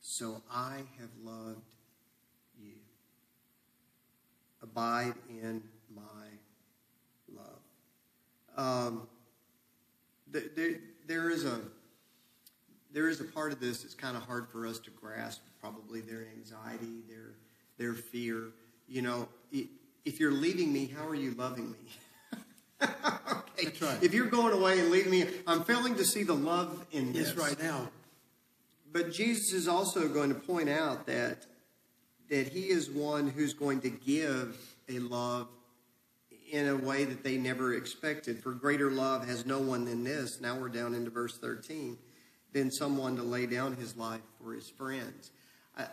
so 0.00 0.42
I 0.50 0.82
have 0.98 1.10
loved 1.22 1.74
you. 2.62 2.74
Abide 4.62 5.14
in 5.28 5.62
my 5.94 6.02
love. 7.34 7.58
Um, 8.56 9.08
there, 10.28 10.76
there 11.06 11.30
is 11.30 11.44
a 11.44 11.60
there 12.92 13.08
is 13.08 13.20
a 13.20 13.24
part 13.24 13.52
of 13.52 13.60
this 13.60 13.82
that's 13.82 13.94
kind 13.94 14.16
of 14.16 14.24
hard 14.24 14.48
for 14.48 14.66
us 14.66 14.78
to 14.80 14.90
grasp. 14.90 15.40
Probably 15.60 16.00
their 16.00 16.26
anxiety, 16.36 17.02
their 17.08 17.34
their 17.78 17.94
fear. 17.94 18.48
You 18.88 19.02
know, 19.02 19.28
if 20.04 20.18
you're 20.20 20.32
leaving 20.32 20.72
me, 20.72 20.86
how 20.86 21.06
are 21.06 21.14
you 21.14 21.32
loving 21.32 21.70
me? 21.72 21.78
okay. 22.82 23.64
That's 23.64 23.82
right. 23.82 24.02
If 24.02 24.14
you're 24.14 24.26
going 24.26 24.52
away 24.52 24.80
and 24.80 24.90
leaving 24.90 25.10
me, 25.10 25.26
I'm 25.46 25.64
failing 25.64 25.94
to 25.96 26.04
see 26.04 26.22
the 26.22 26.34
love 26.34 26.86
in 26.92 27.12
this 27.12 27.28
Yes, 27.28 27.36
right 27.36 27.62
now. 27.62 27.88
But 28.92 29.12
Jesus 29.12 29.52
is 29.52 29.68
also 29.68 30.08
going 30.08 30.30
to 30.30 30.34
point 30.34 30.68
out 30.68 31.06
that 31.06 31.46
that 32.30 32.48
he 32.48 32.70
is 32.70 32.88
one 32.88 33.28
who's 33.28 33.54
going 33.54 33.80
to 33.80 33.90
give 33.90 34.56
a 34.88 35.00
love 35.00 35.48
in 36.50 36.68
a 36.68 36.76
way 36.76 37.04
that 37.04 37.24
they 37.24 37.36
never 37.36 37.74
expected. 37.74 38.40
For 38.40 38.52
greater 38.52 38.90
love 38.90 39.26
has 39.26 39.44
no 39.46 39.58
one 39.58 39.84
than 39.84 40.04
this. 40.04 40.40
Now 40.40 40.56
we're 40.56 40.68
down 40.68 40.94
into 40.94 41.10
verse 41.10 41.38
13. 41.38 41.98
Than 42.52 42.70
someone 42.70 43.16
to 43.16 43.22
lay 43.22 43.46
down 43.46 43.76
his 43.76 43.96
life 43.96 44.22
for 44.40 44.52
his 44.52 44.68
friends. 44.68 45.30
I, 45.76 45.86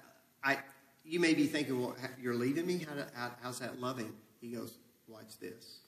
I 0.44 0.58
you 1.06 1.20
may 1.20 1.34
be 1.34 1.46
thinking, 1.46 1.80
well, 1.80 1.96
you're 2.22 2.36
leaving 2.36 2.66
me? 2.66 2.80
How, 2.80 3.04
how, 3.14 3.32
how's 3.42 3.60
that 3.60 3.80
loving? 3.80 4.12
He 4.42 4.50
goes, 4.50 4.78
watch 5.08 5.40
this. 5.40 5.80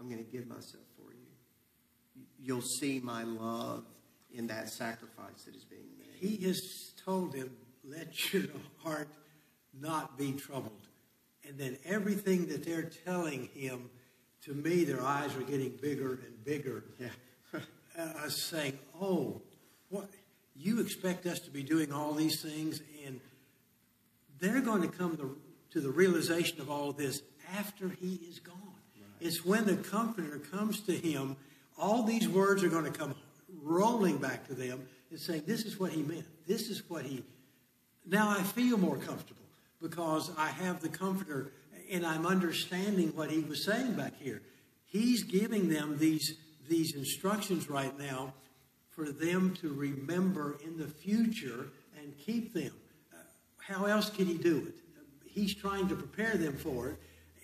I'm 0.00 0.08
going 0.08 0.24
to 0.24 0.30
give 0.30 0.46
myself 0.46 0.84
for 0.96 1.12
you. 1.12 2.24
You'll 2.40 2.60
see 2.60 3.00
my 3.02 3.24
love 3.24 3.84
in 4.32 4.46
that 4.48 4.68
sacrifice 4.68 5.44
that 5.44 5.54
is 5.54 5.64
being 5.64 5.82
made. 5.98 6.08
He 6.20 6.44
has 6.46 6.92
told 7.04 7.32
them, 7.32 7.50
let 7.84 8.32
your 8.32 8.44
heart 8.84 9.08
not 9.80 10.18
be 10.18 10.32
troubled. 10.32 10.86
And 11.46 11.58
then 11.58 11.78
everything 11.84 12.46
that 12.48 12.64
they're 12.64 12.90
telling 13.04 13.48
him, 13.54 13.90
to 14.44 14.52
me, 14.54 14.84
their 14.84 15.02
eyes 15.02 15.34
are 15.36 15.42
getting 15.42 15.76
bigger 15.80 16.12
and 16.12 16.44
bigger. 16.44 16.84
Yeah. 16.98 17.08
uh, 17.98 18.28
saying, 18.28 18.78
oh, 19.00 19.40
what? 19.88 20.08
You 20.54 20.80
expect 20.80 21.26
us 21.26 21.38
to 21.40 21.50
be 21.50 21.62
doing 21.62 21.92
all 21.92 22.12
these 22.12 22.42
things, 22.42 22.80
and 23.06 23.20
they're 24.40 24.60
going 24.60 24.82
to 24.82 24.88
come 24.88 25.16
to, 25.16 25.36
to 25.70 25.80
the 25.80 25.90
realization 25.90 26.60
of 26.60 26.70
all 26.70 26.92
this 26.92 27.22
after 27.56 27.88
he 27.88 28.14
is 28.28 28.38
gone. 28.40 28.67
It's 29.20 29.44
when 29.44 29.66
the 29.66 29.76
Comforter 29.76 30.38
comes 30.38 30.80
to 30.82 30.92
him, 30.92 31.36
all 31.76 32.02
these 32.02 32.28
words 32.28 32.62
are 32.62 32.68
going 32.68 32.84
to 32.84 32.90
come 32.90 33.14
rolling 33.62 34.18
back 34.18 34.46
to 34.48 34.54
them 34.54 34.86
and 35.10 35.18
saying, 35.18 35.42
This 35.46 35.64
is 35.64 35.78
what 35.78 35.92
he 35.92 36.02
meant. 36.02 36.26
This 36.46 36.68
is 36.68 36.88
what 36.88 37.04
he. 37.04 37.24
Now 38.06 38.30
I 38.30 38.42
feel 38.42 38.78
more 38.78 38.96
comfortable 38.96 39.42
because 39.80 40.30
I 40.36 40.48
have 40.48 40.80
the 40.80 40.88
Comforter 40.88 41.52
and 41.90 42.04
I'm 42.04 42.26
understanding 42.26 43.08
what 43.14 43.30
he 43.30 43.40
was 43.40 43.64
saying 43.64 43.94
back 43.94 44.14
here. 44.18 44.42
He's 44.86 45.22
giving 45.22 45.68
them 45.68 45.98
these, 45.98 46.36
these 46.68 46.94
instructions 46.94 47.68
right 47.68 47.96
now 47.98 48.34
for 48.90 49.10
them 49.10 49.54
to 49.60 49.72
remember 49.72 50.58
in 50.64 50.76
the 50.76 50.86
future 50.86 51.68
and 51.98 52.16
keep 52.18 52.52
them. 52.52 52.72
How 53.58 53.84
else 53.84 54.10
can 54.10 54.26
he 54.26 54.38
do 54.38 54.56
it? 54.66 54.74
He's 55.26 55.54
trying 55.54 55.88
to 55.88 55.94
prepare 55.94 56.36
them 56.36 56.56
for 56.56 56.88
it. 56.88 56.96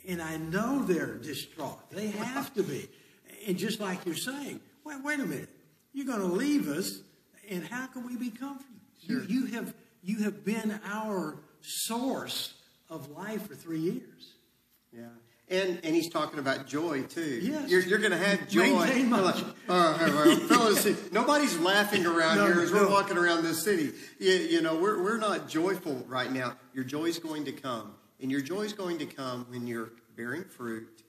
And 0.07 0.21
I 0.21 0.37
know 0.37 0.83
they're 0.85 1.17
distraught. 1.17 1.91
They 1.91 2.09
have 2.09 2.53
to 2.55 2.63
be. 2.63 2.89
And 3.47 3.57
just 3.57 3.81
like 3.81 4.05
you're 4.05 4.15
saying, 4.15 4.61
wait, 4.85 5.03
wait 5.03 5.21
a 5.21 5.27
minute. 5.27 5.49
You're 5.93 6.07
going 6.07 6.21
to 6.21 6.27
leave 6.27 6.69
us, 6.69 7.01
and 7.49 7.65
how 7.65 7.87
can 7.87 8.07
we 8.07 8.17
be 8.17 8.31
comforted? 8.31 8.67
Sure. 9.07 9.23
You, 9.23 9.41
you, 9.41 9.47
have, 9.53 9.75
you 10.03 10.25
have 10.25 10.45
been 10.45 10.81
our 10.85 11.37
source 11.61 12.55
of 12.91 13.11
life 13.11 13.47
for 13.47 13.55
three 13.55 13.81
years. 13.81 14.35
Yeah. 14.93 15.05
And 15.51 15.79
and 15.85 15.95
he's 15.95 16.09
talking 16.09 16.39
about 16.39 16.67
joy 16.67 17.03
too. 17.03 17.41
Yes. 17.43 17.71
You're, 17.71 17.83
you're 17.83 17.99
going 17.99 18.13
to 18.13 18.17
have 18.17 18.49
joy. 18.49 18.63
Maintain 18.63 19.11
my 19.11 19.21
like, 19.21 19.45
uh, 19.69 20.39
fellas, 20.49 21.13
nobody's 21.13 21.59
laughing 21.59 22.07
around 22.07 22.37
no, 22.39 22.47
here 22.47 22.63
as 22.63 22.73
no. 22.73 22.79
we're 22.79 22.91
walking 22.91 23.19
around 23.19 23.43
this 23.43 23.63
city. 23.63 23.93
You, 24.19 24.33
you 24.33 24.63
know, 24.63 24.77
we're, 24.77 25.03
we're 25.03 25.19
not 25.19 25.49
joyful 25.49 26.03
right 26.09 26.33
now. 26.33 26.57
Your 26.73 26.85
joy 26.85 27.05
is 27.05 27.19
going 27.19 27.45
to 27.45 27.53
come. 27.53 27.95
And 28.21 28.31
your 28.31 28.41
joy 28.41 28.63
is 28.63 28.73
going 28.73 28.99
to 28.99 29.07
come 29.07 29.47
when 29.51 29.67
you're 29.67 29.91
bearing 30.17 30.45
fruit, 30.45 31.03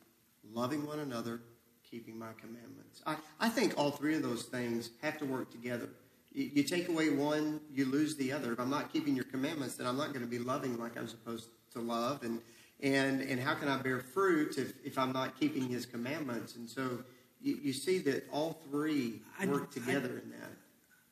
loving 0.53 0.85
one 0.85 0.99
another, 0.99 1.41
keeping 1.89 2.17
my 2.17 2.33
commandments. 2.39 3.01
I, 3.05 3.15
I 3.39 3.49
think 3.49 3.77
all 3.77 3.91
three 3.91 4.15
of 4.15 4.23
those 4.23 4.43
things 4.43 4.89
have 5.01 5.17
to 5.19 5.25
work 5.25 5.51
together. 5.51 5.89
You, 6.33 6.49
you 6.55 6.63
take 6.63 6.89
away 6.89 7.09
one, 7.09 7.61
you 7.73 7.85
lose 7.85 8.15
the 8.15 8.31
other. 8.31 8.53
If 8.53 8.59
I'm 8.59 8.69
not 8.69 8.91
keeping 8.91 9.15
your 9.15 9.25
commandments, 9.25 9.75
then 9.75 9.87
I'm 9.87 9.97
not 9.97 10.09
going 10.09 10.21
to 10.21 10.29
be 10.29 10.39
loving 10.39 10.77
like 10.77 10.97
I'm 10.97 11.07
supposed 11.07 11.47
to 11.73 11.79
love. 11.79 12.23
And 12.23 12.41
and 12.81 13.21
and 13.21 13.39
how 13.39 13.55
can 13.55 13.69
I 13.69 13.77
bear 13.77 13.99
fruit 13.99 14.57
if, 14.57 14.73
if 14.83 14.97
I'm 14.97 15.13
not 15.13 15.39
keeping 15.39 15.69
His 15.69 15.85
commandments? 15.85 16.55
And 16.55 16.69
so 16.69 17.03
you, 17.41 17.57
you 17.61 17.73
see 17.73 17.99
that 17.99 18.27
all 18.31 18.59
three 18.69 19.21
work 19.45 19.69
I, 19.71 19.73
together 19.73 20.09
I, 20.09 20.23
in 20.23 20.31
that. 20.31 20.51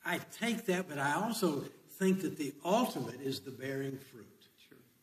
I 0.06 0.20
take 0.38 0.66
that, 0.66 0.90
but 0.90 1.00
I 1.00 1.14
also 1.14 1.64
think 1.92 2.22
that 2.22 2.38
the 2.38 2.54
ultimate 2.66 3.22
is 3.22 3.40
the 3.40 3.52
bearing 3.52 3.98
fruit. 3.98 4.28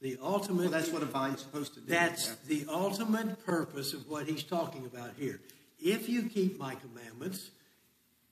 The 0.00 0.19
ultimate. 0.23 0.62
Well, 0.62 0.71
that's 0.71 0.90
what 0.90 1.02
a 1.02 1.07
vine's 1.07 1.40
supposed 1.40 1.75
to 1.75 1.80
do. 1.80 1.87
That's 1.87 2.28
yeah. 2.28 2.35
the 2.47 2.73
ultimate 2.73 3.45
purpose 3.45 3.92
of 3.92 4.09
what 4.09 4.26
he's 4.26 4.42
talking 4.42 4.87
about 4.87 5.11
here. 5.19 5.40
If 5.78 6.09
you 6.09 6.25
keep 6.25 6.59
my 6.59 6.75
commandments, 6.75 7.50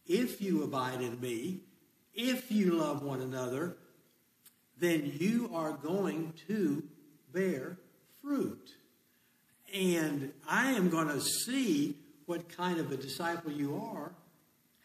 if 0.06 0.40
you 0.40 0.62
abide 0.62 1.02
in 1.02 1.20
me, 1.20 1.60
if 2.14 2.50
you 2.50 2.72
love 2.72 3.02
one 3.02 3.20
another, 3.20 3.76
then 4.78 5.12
you 5.18 5.50
are 5.54 5.72
going 5.72 6.32
to 6.48 6.82
bear 7.32 7.76
fruit. 8.22 8.74
And 9.74 10.32
I 10.48 10.72
am 10.72 10.88
going 10.88 11.08
to 11.08 11.20
see 11.20 11.96
what 12.26 12.48
kind 12.48 12.78
of 12.78 12.90
a 12.92 12.96
disciple 12.96 13.52
you 13.52 13.76
are. 13.76 14.12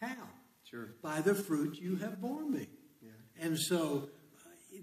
How? 0.00 0.28
Sure. 0.70 0.88
By 1.02 1.20
the 1.20 1.34
fruit 1.34 1.78
you 1.80 1.96
have 1.96 2.20
borne 2.20 2.52
me. 2.52 2.68
Yeah. 3.02 3.10
And 3.40 3.58
so 3.58 4.08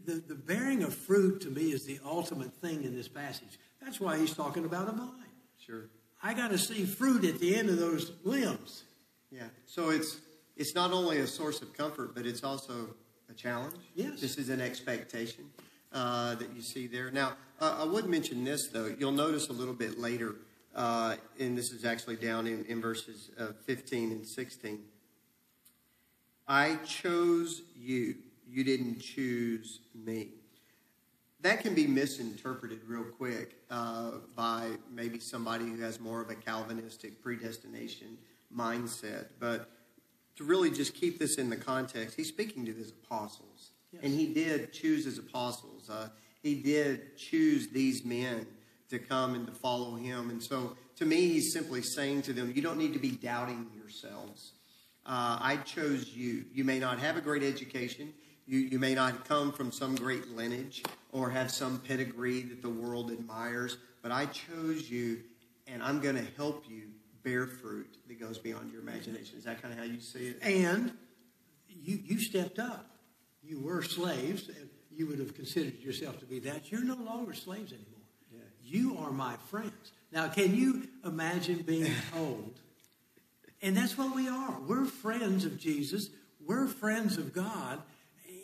the, 0.06 0.14
the 0.28 0.36
bearing 0.36 0.84
of 0.84 0.94
fruit 0.94 1.42
to 1.42 1.50
me 1.50 1.72
is 1.72 1.86
the 1.86 2.00
ultimate 2.06 2.54
thing 2.54 2.84
in 2.84 2.96
this 2.96 3.08
passage. 3.08 3.60
That's 3.82 4.00
why 4.00 4.18
he's 4.18 4.34
talking 4.34 4.66
about 4.66 4.90
a 4.90 4.92
vine. 4.92 5.10
Sure. 5.58 5.90
I 6.24 6.34
got 6.34 6.52
to 6.52 6.58
see 6.58 6.86
fruit 6.86 7.26
at 7.26 7.40
the 7.40 7.56
end 7.56 7.70
of 7.70 7.78
those 7.78 8.12
limbs. 8.24 8.84
Yeah. 9.32 9.44
So 9.66 9.90
it's 9.90 10.18
it's 10.58 10.76
not 10.76 10.92
only 10.92 11.20
a 11.20 11.28
source 11.28 11.62
of 11.62 11.74
comfort, 11.74 12.14
but 12.14 12.26
it's 12.26 12.44
also 12.44 12.94
a 13.30 13.34
challenge. 13.34 13.76
Yes. 13.96 14.20
This 14.20 14.38
is 14.38 14.50
an 14.50 14.62
expectation 14.62 15.50
uh, 15.94 16.36
that 16.36 16.54
you 16.56 16.62
see 16.62 16.88
there. 16.88 17.10
Now, 17.10 17.34
uh, 17.60 17.78
I 17.80 17.86
would 17.86 18.08
mention 18.08 18.44
this, 18.44 18.68
though. 18.68 18.94
You'll 19.00 19.12
notice 19.12 19.50
a 19.50 19.54
little 19.54 19.74
bit 19.74 20.00
later, 20.00 20.36
uh, 20.76 21.16
and 21.40 21.58
this 21.58 21.72
is 21.72 21.86
actually 21.86 22.18
down 22.18 22.48
in, 22.48 22.66
in 22.66 22.82
verses 22.82 23.32
uh, 23.40 23.48
15 23.66 24.12
and 24.12 24.26
16. 24.26 24.80
I 26.48 26.76
chose 26.86 27.62
you. 27.76 28.16
You 28.52 28.66
didn't 28.66 29.00
choose 29.00 29.80
me. 29.96 30.28
That 31.42 31.62
can 31.62 31.74
be 31.74 31.88
misinterpreted 31.88 32.82
real 32.86 33.06
quick 33.06 33.56
uh, 33.70 34.12
by 34.36 34.72
maybe 34.94 35.20
somebody 35.20 35.66
who 35.66 35.82
has 35.82 36.02
more 36.02 36.22
of 36.22 36.30
a 36.30 36.36
Calvinistic 36.36 37.24
predestination 37.24 38.18
mindset. 38.56 39.28
But 39.40 39.70
to 40.36 40.44
really 40.44 40.70
just 40.70 40.94
keep 40.94 41.18
this 41.18 41.38
in 41.38 41.50
the 41.50 41.56
context, 41.56 42.18
he's 42.18 42.28
speaking 42.28 42.66
to 42.66 42.74
his 42.74 42.90
apostles. 42.90 43.72
Yes. 43.94 44.04
And 44.04 44.14
he 44.14 44.34
did 44.34 44.74
choose 44.74 45.06
his 45.06 45.18
apostles. 45.18 45.90
Uh, 45.90 46.10
he 46.44 46.56
did 46.56 47.18
choose 47.18 47.70
these 47.70 48.04
men 48.04 48.46
to 48.90 49.00
come 49.00 49.34
and 49.34 49.48
to 49.48 49.54
follow 49.54 49.96
him. 49.96 50.30
And 50.30 50.44
so 50.44 50.76
to 50.98 51.06
me, 51.06 51.28
he's 51.30 51.54
simply 51.54 51.82
saying 51.82 52.24
to 52.24 52.34
them, 52.34 52.52
you 52.54 52.62
don't 52.62 52.78
need 52.78 52.94
to 52.94 53.00
be 53.00 53.12
doubting 53.12 53.68
yourselves. 53.76 54.52
Uh, 55.06 55.40
I 55.42 55.58
chose 55.66 56.10
you. 56.10 56.46
You 56.54 56.66
may 56.66 56.78
not 56.78 57.00
have 57.00 57.18
a 57.18 57.22
great 57.22 57.44
education. 57.44 58.14
You, 58.52 58.60
you 58.60 58.80
may 58.80 58.94
not 58.94 59.24
come 59.24 59.54
from 59.54 59.72
some 59.72 59.96
great 59.96 60.36
lineage 60.36 60.84
or 61.14 61.30
have 61.30 61.50
some 61.50 61.80
pedigree 61.80 62.42
that 62.42 62.62
the 62.62 62.70
world 62.70 63.10
admires, 63.10 63.78
but 64.02 64.12
I 64.12 64.26
chose 64.26 64.92
you, 64.92 65.22
and 65.68 65.82
I'm 65.82 66.02
going 66.02 66.18
to 66.18 66.26
help 66.36 66.66
you 66.68 66.90
bear 67.24 67.48
fruit 67.48 67.96
that 68.10 68.20
goes 68.20 68.38
beyond 68.38 68.74
your 68.74 68.82
imagination. 68.82 69.38
Is 69.38 69.46
that 69.46 69.62
kind 69.62 69.74
of 69.74 69.80
how 69.80 69.86
you 69.86 70.02
see 70.02 70.28
it? 70.28 70.40
And 70.42 70.92
you, 71.70 71.98
you 72.04 72.20
stepped 72.20 72.60
up. 72.60 72.90
You 73.42 73.62
were 73.62 73.84
slaves. 73.84 74.50
You 74.94 75.08
would 75.08 75.20
have 75.20 75.34
considered 75.34 75.80
yourself 75.80 76.20
to 76.20 76.26
be 76.26 76.40
that. 76.40 76.70
You're 76.74 76.84
no 76.84 76.96
longer 76.96 77.34
slaves 77.34 77.72
anymore. 77.72 78.02
Yeah. 78.34 78.42
You 78.62 78.98
are 78.98 79.12
my 79.12 79.38
friends. 79.50 79.94
Now, 80.12 80.28
can 80.28 80.54
you 80.54 80.90
imagine 81.06 81.62
being 81.62 81.94
told? 82.14 82.60
and 83.62 83.78
that's 83.78 83.98
what 83.98 84.14
we 84.14 84.28
are. 84.28 84.60
We're 84.68 84.84
friends 84.84 85.46
of 85.46 85.58
Jesus. 85.58 86.10
We're 86.46 86.68
friends 86.68 87.18
of 87.18 87.32
God. 87.32 87.82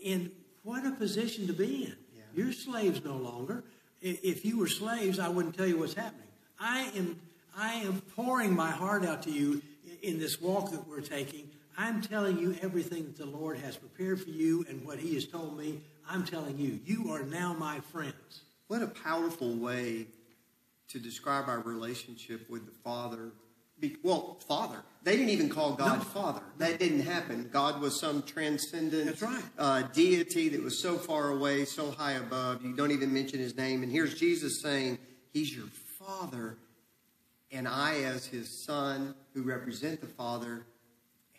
And 0.06 0.32
what 0.64 0.86
a 0.86 0.92
position 0.92 1.48
to 1.48 1.54
be 1.54 1.86
in. 1.86 1.96
Yeah. 2.16 2.24
You're 2.36 2.54
slaves 2.54 3.04
no 3.04 3.16
longer. 3.16 3.64
If 4.02 4.46
you 4.46 4.60
were 4.60 4.68
slaves, 4.68 5.20
I 5.20 5.30
wouldn't 5.30 5.58
tell 5.58 5.66
you 5.66 5.80
what's 5.80 5.94
happening. 5.94 6.28
I 6.60 6.92
am, 6.96 7.20
I 7.56 7.74
am 7.74 8.02
pouring 8.16 8.56
my 8.56 8.72
heart 8.72 9.06
out 9.06 9.24
to 9.24 9.32
you 9.32 9.62
in 10.02 10.20
this 10.20 10.40
walk 10.42 10.72
that 10.72 10.88
we're 10.88 11.02
taking. 11.02 11.50
I'm 11.78 12.02
telling 12.02 12.40
you 12.40 12.56
everything 12.62 13.06
that 13.06 13.18
the 13.18 13.26
Lord 13.26 13.60
has 13.60 13.78
prepared 13.78 14.22
for 14.22 14.30
you 14.30 14.66
and 14.70 14.86
what 14.86 15.00
He 15.00 15.14
has 15.16 15.26
told 15.28 15.58
me. 15.58 15.82
I'm 16.10 16.26
telling 16.26 16.58
you, 16.58 16.80
you 16.86 17.12
are 17.12 17.24
now 17.24 17.54
my 17.54 17.80
friends. 17.80 18.42
What 18.68 18.82
a 18.82 18.88
powerful 18.88 19.54
way 19.56 20.08
to 20.90 21.00
describe 21.00 21.48
our 21.48 21.60
relationship 21.60 22.50
with 22.50 22.66
the 22.66 22.72
Father 22.84 23.32
Be, 23.80 23.96
well, 24.04 24.38
Father. 24.48 24.84
They 25.04 25.16
didn't 25.16 25.30
even 25.30 25.48
call 25.48 25.74
God 25.74 26.00
No. 26.00 26.04
Father. 26.04 26.42
That 26.58 26.80
didn't 26.80 27.02
happen. 27.02 27.50
God 27.52 27.80
was 27.80 27.98
some 28.00 28.24
transcendent 28.24 29.22
right. 29.22 29.44
uh, 29.58 29.82
deity 29.94 30.50
that 30.50 30.62
was 30.62 30.82
so 30.82 30.98
far 30.98 31.30
away, 31.30 31.64
so 31.64 31.92
high 31.92 32.14
above. 32.14 32.64
You 32.64 32.76
don't 32.76 32.92
even 32.92 33.14
mention 33.14 33.40
his 33.40 33.56
name. 33.56 33.84
And 33.84 33.92
here's 33.92 34.16
Jesus 34.16 34.62
saying, 34.62 34.98
He's 35.32 35.56
your 35.56 35.68
Father, 35.98 36.58
and 37.52 37.68
I, 37.68 38.02
as 38.02 38.26
his 38.26 38.50
Son, 38.66 39.16
who 39.34 39.44
represent 39.44 40.02
the 40.02 40.08
Father, 40.08 40.66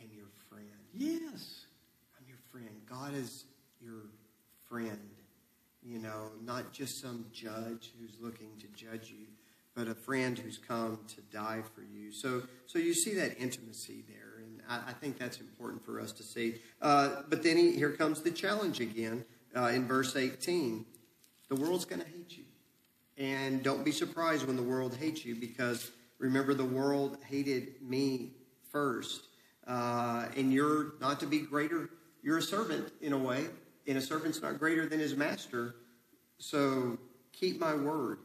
am 0.00 0.08
your 0.16 0.28
friend. 0.48 0.64
Yes. 0.94 1.66
I'm 2.18 2.26
your 2.26 2.38
friend. 2.50 2.70
God 2.88 3.14
is 3.14 3.44
your 3.82 4.04
friend. 4.68 5.10
You 5.82 5.98
know, 5.98 6.30
not 6.42 6.72
just 6.72 7.00
some 7.00 7.26
judge 7.32 7.92
who's 8.00 8.16
looking 8.20 8.48
to 8.60 8.66
judge 8.68 9.10
you, 9.10 9.26
but 9.78 9.86
a 9.86 9.94
friend 9.94 10.36
who's 10.36 10.58
come 10.58 10.98
to 11.06 11.20
die 11.32 11.62
for 11.72 11.82
you. 11.82 12.10
So, 12.10 12.42
so 12.66 12.80
you 12.80 12.92
see 12.92 13.14
that 13.14 13.38
intimacy 13.38 14.02
there, 14.08 14.42
and 14.42 14.60
I, 14.68 14.90
I 14.90 14.92
think 14.92 15.18
that's 15.18 15.38
important 15.38 15.84
for 15.84 16.00
us 16.00 16.10
to 16.12 16.24
see. 16.24 16.56
Uh, 16.82 17.22
but 17.28 17.44
then 17.44 17.56
he, 17.56 17.76
here 17.76 17.92
comes 17.92 18.20
the 18.20 18.32
challenge 18.32 18.80
again 18.80 19.24
uh, 19.56 19.66
in 19.66 19.86
verse 19.86 20.16
18. 20.16 20.84
The 21.48 21.54
world's 21.54 21.84
going 21.84 22.02
to 22.02 22.08
hate 22.08 22.36
you. 22.36 22.42
And 23.18 23.62
don't 23.62 23.84
be 23.84 23.92
surprised 23.92 24.48
when 24.48 24.56
the 24.56 24.62
world 24.64 24.96
hates 24.96 25.24
you 25.24 25.36
because 25.36 25.92
remember, 26.18 26.54
the 26.54 26.64
world 26.64 27.18
hated 27.28 27.80
me 27.80 28.32
first. 28.72 29.28
Uh, 29.64 30.26
and 30.36 30.52
you're 30.52 30.94
not 31.00 31.20
to 31.20 31.26
be 31.26 31.38
greater, 31.38 31.90
you're 32.24 32.38
a 32.38 32.42
servant 32.42 32.90
in 33.00 33.12
a 33.12 33.18
way, 33.18 33.46
and 33.86 33.96
a 33.96 34.00
servant's 34.00 34.42
not 34.42 34.58
greater 34.58 34.86
than 34.86 34.98
his 34.98 35.16
master. 35.16 35.76
So 36.38 36.98
keep 37.32 37.60
my 37.60 37.76
word. 37.76 38.18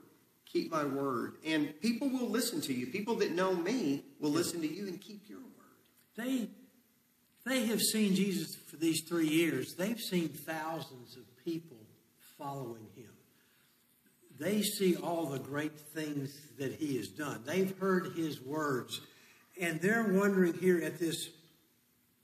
Keep 0.53 0.71
my 0.71 0.85
word. 0.85 1.37
And 1.43 1.79
people 1.81 2.07
will 2.07 2.29
listen 2.29 2.61
to 2.61 2.73
you. 2.73 2.85
People 2.85 3.15
that 3.15 3.31
know 3.31 3.55
me 3.55 4.03
will 4.19 4.29
listen 4.29 4.61
to 4.61 4.71
you 4.71 4.87
and 4.87 5.01
keep 5.01 5.27
your 5.27 5.39
word. 5.39 5.49
They, 6.15 6.47
they 7.43 7.65
have 7.65 7.81
seen 7.81 8.13
Jesus 8.13 8.55
for 8.55 8.77
these 8.77 9.01
three 9.01 9.27
years. 9.27 9.73
They've 9.73 9.99
seen 9.99 10.29
thousands 10.29 11.17
of 11.17 11.23
people 11.43 11.77
following 12.37 12.87
him. 12.95 13.09
They 14.39 14.61
see 14.61 14.95
all 14.95 15.25
the 15.25 15.39
great 15.39 15.79
things 15.79 16.37
that 16.59 16.73
he 16.73 16.97
has 16.97 17.07
done. 17.07 17.41
They've 17.45 17.75
heard 17.79 18.13
his 18.15 18.39
words. 18.39 19.01
And 19.59 19.81
they're 19.81 20.11
wondering 20.11 20.53
here 20.53 20.81
at 20.81 20.99
this 20.99 21.29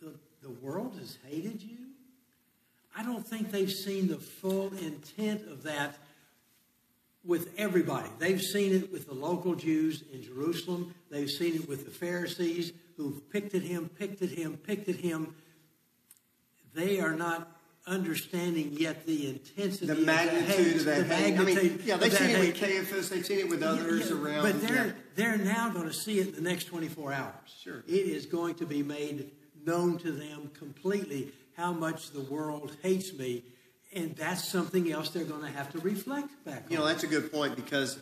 the, 0.01 0.13
the 0.41 0.49
world 0.49 0.95
has 0.99 1.17
hated 1.27 1.61
you? 1.61 1.77
I 2.95 3.03
don't 3.03 3.25
think 3.25 3.51
they've 3.51 3.71
seen 3.71 4.07
the 4.07 4.17
full 4.17 4.71
intent 4.73 5.47
of 5.47 5.63
that 5.63 5.97
with 7.29 7.53
everybody. 7.57 8.09
They've 8.17 8.41
seen 8.41 8.73
it 8.73 8.91
with 8.91 9.07
the 9.07 9.13
local 9.13 9.53
Jews 9.53 10.03
in 10.11 10.23
Jerusalem. 10.23 10.95
They've 11.11 11.29
seen 11.29 11.55
it 11.55 11.69
with 11.69 11.85
the 11.85 11.91
Pharisees 11.91 12.73
who've 12.97 13.29
picked 13.31 13.53
at 13.53 13.61
him, 13.61 13.87
picked 13.87 14.23
at 14.23 14.31
him, 14.31 14.57
picked 14.57 14.89
at 14.89 14.95
him. 14.95 15.35
They 16.73 16.99
are 16.99 17.13
not 17.13 17.55
understanding 17.85 18.69
yet 18.73 19.05
the 19.05 19.29
intensity 19.29 19.85
The 19.85 19.93
of 19.93 19.99
magnitude 19.99 20.75
of 20.77 20.85
that 20.85 21.07
the 21.07 21.15
hate. 21.15 21.39
I 21.39 21.43
mean, 21.43 21.81
yeah, 21.85 21.97
they've 21.97 22.11
seen 22.11 22.29
it 22.31 22.39
with 22.39 22.57
hate. 22.57 22.69
Caiaphas, 22.71 23.09
they've 23.09 23.25
seen 23.25 23.39
it 23.39 23.49
with 23.49 23.61
others 23.63 24.09
Yeah, 24.09 24.15
around. 24.17 24.43
But 24.43 24.61
they're 24.61 24.85
Yeah. 24.87 24.91
they're 25.15 25.37
now 25.37 25.69
going 25.69 25.87
to 25.87 25.93
see 25.93 26.19
it 26.19 26.29
in 26.29 26.35
the 26.35 26.41
next 26.41 26.65
24 26.65 27.13
hours. 27.13 27.33
Sure. 27.63 27.83
It 27.87 27.91
is 27.91 28.25
going 28.25 28.55
to 28.55 28.65
be 28.65 28.81
made 28.83 29.31
known 29.65 29.97
to 29.99 30.11
them 30.11 30.49
completely 30.57 31.31
how 31.55 31.73
much 31.73 32.11
the 32.11 32.21
world 32.21 32.75
hates 32.81 33.13
me, 33.13 33.43
and 33.93 34.15
that's 34.15 34.47
something 34.47 34.91
else 34.91 35.09
they're 35.09 35.23
going 35.23 35.41
to 35.41 35.49
have 35.57 35.71
to 35.71 35.79
reflect 35.79 36.29
back 36.45 36.63
You 36.69 36.77
know, 36.77 36.85
that's 36.85 37.03
a 37.03 37.07
good 37.07 37.31
point 37.31 37.55
because 37.55 37.99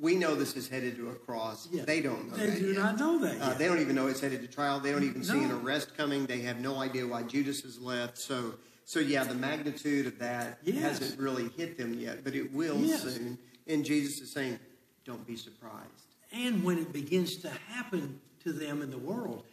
we 0.00 0.14
know 0.16 0.34
this 0.34 0.56
is 0.56 0.68
headed 0.68 0.96
to 0.96 1.10
a 1.10 1.14
cross. 1.14 1.68
Yeah. 1.70 1.84
They 1.84 2.00
don't 2.00 2.30
know 2.30 2.36
They 2.36 2.46
that 2.50 2.58
do 2.58 2.66
yet. 2.72 2.76
not 2.76 2.98
know 2.98 3.18
that 3.20 3.40
Uh, 3.40 3.54
they 3.54 3.66
don't 3.66 3.80
even 3.80 3.94
know 3.96 4.06
it's 4.06 4.20
headed 4.20 4.40
to 4.42 4.48
trial. 4.48 4.80
They 4.80 4.92
don't 4.92 5.04
even 5.04 5.24
see 5.24 5.42
an 5.42 5.50
arrest 5.52 5.96
coming. 5.96 6.26
They 6.26 6.40
have 6.40 6.60
no 6.60 6.76
idea 6.80 7.06
why 7.06 7.22
Judas 7.24 7.62
has 7.62 7.78
left. 7.78 8.18
So, 8.18 8.54
so 8.84 9.00
yeah, 9.00 9.24
the 9.24 9.34
magnitude 9.34 10.06
of 10.06 10.18
that 10.18 10.58
Yes. 10.62 10.82
hasn't 11.00 11.18
really 11.20 11.48
hit 11.56 11.76
them 11.78 11.94
yet, 11.94 12.24
but 12.24 12.34
it 12.34 12.52
will 12.52 12.78
Yes. 12.78 13.02
soon. 13.02 13.38
And 13.66 13.84
Jesus 13.84 14.20
is 14.20 14.30
saying, 14.30 14.58
"Don't 15.04 15.26
be 15.26 15.36
surprised." 15.36 15.90
And 16.32 16.62
when 16.62 16.78
it 16.78 16.92
begins 16.92 17.36
to 17.38 17.48
happen 17.50 18.20
to 18.44 18.52
them 18.52 18.82
in 18.82 18.90
the 18.90 18.98
world, 18.98 19.44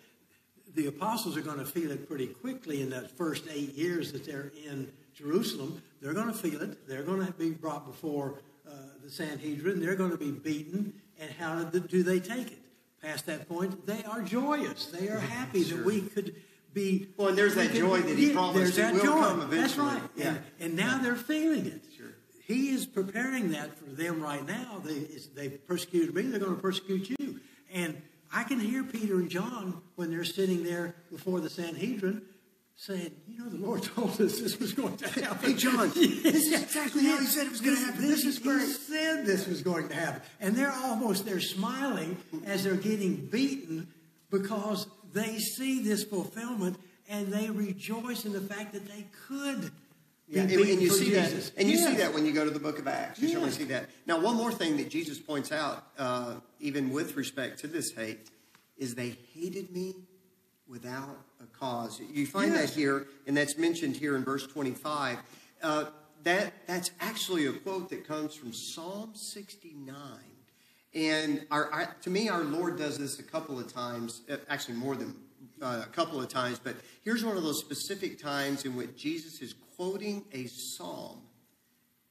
the 0.75 0.87
apostles 0.87 1.35
are 1.37 1.41
going 1.41 1.59
to 1.59 1.65
feel 1.65 1.91
it 1.91 2.07
pretty 2.07 2.27
quickly 2.27 2.81
in 2.81 2.89
that 2.91 3.11
first 3.17 3.45
eight 3.49 3.73
years 3.75 4.11
that 4.11 4.25
they're 4.25 4.51
in 4.67 4.91
Jerusalem. 5.13 5.81
They're 6.01 6.13
going 6.13 6.27
to 6.27 6.33
feel 6.33 6.61
it. 6.61 6.87
They're 6.87 7.03
going 7.03 7.25
to 7.25 7.31
be 7.33 7.51
brought 7.51 7.85
before 7.85 8.41
uh, 8.67 8.71
the 9.03 9.09
Sanhedrin. 9.09 9.79
They're 9.79 9.95
going 9.95 10.11
to 10.11 10.17
be 10.17 10.31
beaten. 10.31 10.93
And 11.19 11.31
how 11.31 11.63
do 11.63 11.79
do 11.79 12.03
they 12.03 12.19
take 12.19 12.51
it? 12.51 12.59
Past 13.01 13.25
that 13.25 13.47
point, 13.49 13.85
they 13.85 14.01
are 14.05 14.21
joyous. 14.21 14.85
They 14.87 15.09
are 15.09 15.19
happy 15.19 15.63
Sure. 15.63 15.77
that 15.79 15.85
we 15.85 16.01
could 16.01 16.35
be. 16.73 17.09
Well, 17.17 17.27
and 17.29 17.37
there's 17.37 17.55
that 17.55 17.71
could- 17.71 17.79
joy 17.79 18.01
that 18.01 18.17
he 18.17 18.27
yeah, 18.27 18.33
promised 18.33 18.77
it 18.77 18.81
that 18.81 18.93
will 18.93 19.01
joy. 19.01 19.21
come 19.21 19.39
That's 19.41 19.53
eventually. 19.53 19.87
right. 19.87 20.01
Yeah. 20.15 20.27
And, 20.27 20.41
and 20.61 20.75
now 20.75 20.97
they're 20.99 21.15
feeling 21.15 21.65
it. 21.65 21.81
Sure. 21.97 22.07
He 22.45 22.69
is 22.69 22.85
preparing 22.85 23.51
that 23.51 23.77
for 23.77 23.85
them 23.85 24.21
right 24.21 24.45
now. 24.45 24.81
They, 24.83 24.99
they've 25.35 25.65
persecuted 25.67 26.13
me, 26.15 26.23
they're 26.23 26.39
going 26.39 26.55
to 26.55 26.61
persecute 26.61 27.09
you. 27.19 27.39
And 27.73 28.01
I 28.33 28.43
can 28.43 28.59
hear 28.59 28.83
Peter 28.83 29.15
and 29.15 29.29
John 29.29 29.81
when 29.95 30.09
they're 30.09 30.23
sitting 30.25 30.63
there 30.63 30.95
before 31.11 31.39
the 31.41 31.49
Sanhedrin 31.49 32.21
saying, 32.75 33.11
You 33.27 33.39
know, 33.39 33.49
the 33.49 33.57
Lord 33.57 33.83
told 33.95 34.11
us 34.21 34.39
this 34.39 34.59
was 34.59 34.73
going 34.73 34.97
to 34.97 35.09
happen. 35.21 35.51
Hey, 35.51 35.55
John, 35.55 35.89
this 35.95 36.25
is 36.25 36.61
exactly 36.61 37.05
how 37.05 37.17
he 37.17 37.25
said 37.25 37.47
it 37.47 37.51
was 37.51 37.61
going 37.61 37.75
to 37.77 37.81
happen. 37.81 38.01
This 38.01 38.25
is 38.25 38.37
he 38.37 38.59
said 38.73 39.25
this 39.25 39.47
was 39.47 39.61
going 39.61 39.89
to 39.89 39.95
happen. 39.95 40.21
And 40.39 40.55
they're 40.55 40.71
almost, 40.71 41.25
they're 41.25 41.39
smiling 41.39 42.17
as 42.45 42.63
they're 42.63 42.75
getting 42.75 43.15
beaten 43.15 43.87
because 44.29 44.87
they 45.13 45.37
see 45.37 45.83
this 45.83 46.03
fulfillment 46.03 46.77
and 47.07 47.27
they 47.31 47.49
rejoice 47.49 48.25
in 48.25 48.33
the 48.33 48.41
fact 48.41 48.73
that 48.73 48.87
they 48.87 49.05
could 49.27 49.61
be 49.61 49.69
Yeah, 50.29 50.41
and, 50.43 50.51
and 50.51 50.81
you 50.81 50.89
see 50.89 51.05
Jesus. 51.05 51.49
that, 51.49 51.59
and 51.61 51.69
you 51.69 51.77
see 51.77 51.95
that 51.95 52.13
when 52.13 52.25
you 52.25 52.31
go 52.31 52.43
to 52.45 52.49
the 52.49 52.59
Book 52.59 52.79
of 52.79 52.87
Acts. 52.87 53.19
You 53.19 53.27
certainly 53.27 53.51
see 53.51 53.65
that. 53.65 53.89
Now, 54.07 54.19
one 54.19 54.35
more 54.35 54.51
thing 54.51 54.77
that 54.77 54.89
Jesus 54.89 55.19
points 55.19 55.51
out, 55.51 55.85
uh, 55.99 56.35
even 56.59 56.91
with 56.91 57.15
respect 57.15 57.59
to 57.59 57.67
this 57.67 57.91
hate, 57.91 58.29
is 58.77 58.95
they 58.95 59.17
hated 59.33 59.71
me 59.71 59.93
without 60.67 61.17
a 61.41 61.45
cause. 61.57 62.01
You 62.11 62.25
find 62.25 62.51
Yes. 62.53 62.69
that 62.71 62.79
here, 62.79 63.07
and 63.27 63.35
that's 63.35 63.57
mentioned 63.57 63.95
here 63.95 64.15
in 64.15 64.23
verse 64.23 64.47
twenty-five. 64.47 65.17
Uh, 65.61 65.85
that 66.23 66.53
that's 66.67 66.91
actually 66.99 67.45
a 67.47 67.53
quote 67.53 67.89
that 67.89 68.07
comes 68.07 68.33
from 68.35 68.53
Psalm 68.53 69.11
sixty-nine. 69.13 70.31
And 70.95 71.45
our, 71.49 71.71
our, 71.71 71.95
to 72.03 72.09
me, 72.09 72.29
our 72.29 72.43
Lord 72.43 72.77
does 72.77 72.99
this 72.99 73.17
a 73.19 73.23
couple 73.23 73.59
of 73.59 73.71
times, 73.73 74.21
uh, 74.29 74.37
actually 74.47 74.75
more 74.75 74.95
than 74.95 75.15
uh, 75.59 75.81
a 75.83 75.89
couple 75.89 76.21
of 76.21 76.29
times, 76.29 76.59
but 76.59 76.75
here's 77.03 77.25
one 77.25 77.35
of 77.35 77.41
those 77.41 77.59
specific 77.59 78.21
times 78.21 78.63
in 78.63 78.75
which 78.75 78.95
Jesus 78.95 79.41
is 79.41 79.55
quoting 79.75 80.23
a 80.31 80.45
psalm 80.45 81.21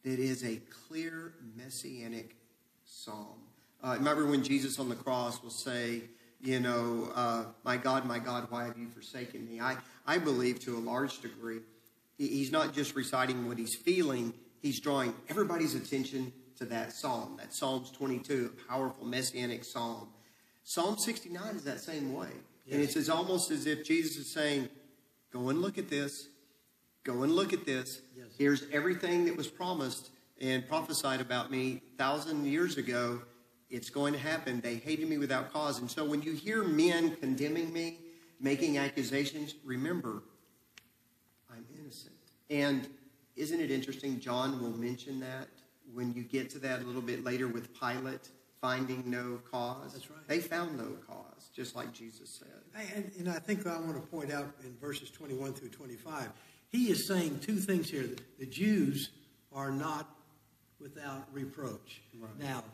that 0.02 0.18
is 0.18 0.42
a 0.42 0.56
clear 0.88 1.34
messianic 1.56 2.34
psalm. 2.84 3.38
Uh, 3.84 3.94
remember 3.96 4.26
when 4.26 4.42
Jesus 4.42 4.80
on 4.80 4.88
the 4.88 4.96
cross 4.96 5.40
will 5.42 5.50
say, 5.50 6.02
you 6.42 6.60
know, 6.60 7.10
uh, 7.14 7.44
my 7.64 7.76
God, 7.76 8.04
my 8.04 8.18
God, 8.18 8.48
why 8.50 8.64
have 8.64 8.76
you 8.76 8.88
forsaken 8.88 9.46
me? 9.46 9.60
I, 9.60 9.76
I 10.06 10.18
believe 10.18 10.60
to 10.60 10.76
a 10.76 10.80
large 10.80 11.20
degree, 11.20 11.60
he's 12.18 12.50
not 12.50 12.74
just 12.74 12.96
reciting 12.96 13.46
what 13.46 13.58
he's 13.58 13.76
feeling, 13.76 14.34
he's 14.60 14.80
drawing 14.80 15.14
everybody's 15.28 15.74
attention 15.74 16.32
to 16.58 16.64
that 16.66 16.92
psalm. 16.92 17.36
That 17.38 17.54
Psalms 17.54 17.90
22, 17.92 18.52
a 18.52 18.68
powerful 18.70 19.06
messianic 19.06 19.64
psalm. 19.64 20.08
Psalm 20.64 20.98
69 20.98 21.56
is 21.56 21.64
that 21.64 21.80
same 21.80 22.12
way. 22.12 22.28
And 22.70 22.80
it's 22.80 22.96
as 22.96 23.08
almost 23.08 23.50
as 23.50 23.66
if 23.66 23.84
Jesus 23.84 24.16
is 24.16 24.32
saying, 24.32 24.68
go 25.32 25.48
and 25.48 25.60
look 25.60 25.78
at 25.78 25.88
this. 25.88 26.28
Go 27.04 27.22
and 27.22 27.32
look 27.32 27.52
at 27.52 27.64
this. 27.66 28.02
Yes. 28.16 28.26
Here's 28.38 28.64
everything 28.70 29.24
that 29.24 29.36
was 29.36 29.48
promised 29.48 30.10
and 30.40 30.66
prophesied 30.66 31.20
about 31.20 31.50
me 31.50 31.82
thousand 31.98 32.46
years 32.46 32.76
ago. 32.76 33.22
It's 33.72 33.88
going 33.88 34.12
to 34.12 34.18
happen. 34.18 34.60
They 34.60 34.74
hated 34.74 35.08
me 35.08 35.16
without 35.16 35.50
cause. 35.50 35.78
And 35.78 35.90
so 35.90 36.04
when 36.04 36.20
you 36.20 36.34
hear 36.34 36.62
men 36.62 37.16
condemning 37.16 37.72
me, 37.72 37.96
making 38.38 38.76
accusations, 38.76 39.54
remember, 39.64 40.22
I'm 41.50 41.64
innocent. 41.80 42.12
And 42.50 42.86
isn't 43.34 43.58
it 43.58 43.70
interesting? 43.70 44.20
John 44.20 44.60
will 44.60 44.76
mention 44.76 45.18
that 45.20 45.48
when 45.94 46.12
you 46.12 46.22
get 46.22 46.50
to 46.50 46.58
that 46.58 46.82
a 46.82 46.84
little 46.84 47.00
bit 47.00 47.24
later 47.24 47.48
with 47.48 47.72
Pilate 47.78 48.28
finding 48.60 49.02
no 49.06 49.40
cause. 49.50 49.94
That's 49.94 50.10
right. 50.10 50.28
They 50.28 50.38
found 50.40 50.76
no 50.76 50.92
cause, 51.08 51.48
just 51.56 51.74
like 51.74 51.94
Jesus 51.94 52.28
said. 52.28 52.88
And, 52.94 53.10
and 53.18 53.28
I 53.30 53.38
think 53.38 53.66
I 53.66 53.78
want 53.80 53.94
to 53.94 54.06
point 54.06 54.30
out 54.30 54.52
in 54.64 54.76
verses 54.82 55.10
21 55.10 55.54
through 55.54 55.70
25, 55.70 56.28
he 56.68 56.90
is 56.90 57.08
saying 57.08 57.40
two 57.40 57.56
things 57.56 57.88
here. 57.88 58.06
The 58.38 58.46
Jews 58.46 59.10
are 59.50 59.70
not 59.70 60.14
without 60.78 61.26
reproach. 61.32 62.02
Now, 62.38 62.64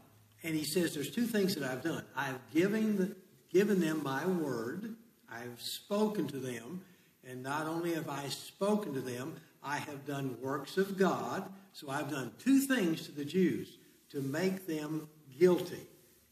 and 0.42 0.54
he 0.54 0.64
says 0.64 0.94
there's 0.94 1.10
two 1.10 1.26
things 1.26 1.54
that 1.54 1.64
I've 1.68 1.82
done. 1.82 2.04
I've 2.16 2.38
given, 2.52 2.96
the, 2.96 3.16
given 3.52 3.80
them 3.80 4.02
my 4.02 4.26
word, 4.26 4.94
I've 5.30 5.60
spoken 5.60 6.26
to 6.28 6.38
them, 6.38 6.82
and 7.28 7.42
not 7.42 7.66
only 7.66 7.94
have 7.94 8.08
I 8.08 8.28
spoken 8.28 8.94
to 8.94 9.00
them, 9.00 9.36
I 9.62 9.78
have 9.78 10.06
done 10.06 10.36
works 10.40 10.76
of 10.78 10.96
God. 10.96 11.44
So 11.72 11.90
I've 11.90 12.10
done 12.10 12.32
two 12.38 12.60
things 12.60 13.06
to 13.06 13.12
the 13.12 13.24
Jews 13.24 13.76
to 14.10 14.20
make 14.20 14.66
them 14.66 15.08
guilty. 15.38 15.86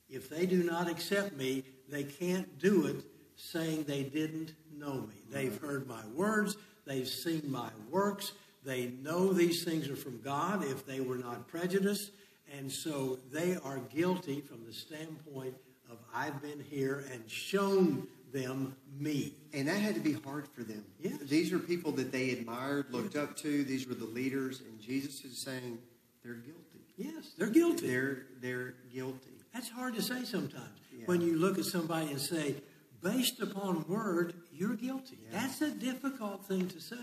If 0.09 0.31
they 0.31 0.47
do 0.47 0.63
not 0.63 0.89
accept 0.89 1.37
me, 1.37 1.65
they 1.89 2.05
can't 2.05 2.59
do 2.59 2.87
it 2.87 3.05
saying 3.37 3.85
they 3.85 4.03
didn't 4.03 4.55
know 4.75 4.95
me. 4.95 5.15
They've 5.31 5.57
heard 5.61 5.87
my 5.87 6.03
words, 6.15 6.57
they've 6.87 7.09
seen 7.09 7.43
my 7.51 7.69
works, 7.91 8.33
they 8.65 8.93
know 9.03 9.33
these 9.33 9.63
things 9.63 9.89
are 9.89 9.97
from 9.97 10.21
God 10.23 10.65
if 10.65 10.87
they 10.87 11.01
were 11.01 11.19
not 11.19 11.47
prejudiced, 11.47 12.11
and 12.53 12.71
so 12.71 13.19
they 13.33 13.57
are 13.65 13.79
guilty 13.95 14.41
from 14.41 14.65
the 14.67 14.73
standpoint 14.73 15.55
of 15.91 15.99
I've 16.15 16.41
been 16.43 16.61
here 16.61 17.05
and 17.13 17.29
shown 17.31 18.07
them 18.33 18.77
me. 18.99 19.33
And 19.53 19.69
that 19.69 19.79
had 19.79 19.95
to 19.95 20.01
be 20.01 20.13
hard 20.13 20.49
for 20.49 20.63
them. 20.63 20.85
Yes. 21.01 21.19
These 21.23 21.53
are 21.53 21.59
people 21.59 21.93
that 21.93 22.13
they 22.13 22.31
admired, 22.31 22.87
looked 22.91 23.17
up 23.17 23.37
to. 23.39 23.65
These 23.65 23.87
were 23.87 23.95
the 23.95 24.05
leaders, 24.07 24.61
and 24.61 24.81
Jesus 24.81 25.25
is 25.25 25.43
saying 25.43 25.79
they're 26.25 26.35
guilty. 26.35 26.63
Yes, 26.97 27.33
they're 27.37 27.49
guilty. 27.49 27.89
They're 27.89 28.23
they're 28.41 28.75
guilty. 28.93 29.31
That's 29.53 29.69
hard 29.69 29.95
to 29.95 30.03
say 30.03 30.25
sometimes. 30.25 30.81
Yeah. 30.93 31.05
When 31.07 31.21
you 31.21 31.37
look 31.37 31.59
at 31.59 31.65
somebody 31.65 32.11
and 32.11 32.21
say, 32.21 32.57
based 33.03 33.41
upon 33.41 33.87
word, 33.89 34.35
you're 34.53 34.75
guilty. 34.75 35.19
Yeah. 35.25 35.41
That's 35.41 35.63
a 35.63 35.71
difficult 35.71 36.47
thing 36.47 36.69
to 36.69 36.81
say. 36.81 36.97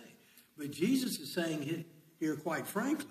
But 0.58 0.72
Jesus 0.72 1.20
is 1.20 1.34
saying 1.34 1.68
it 1.68 1.86
here 2.20 2.36
quite 2.36 2.68
frankly. 2.68 3.08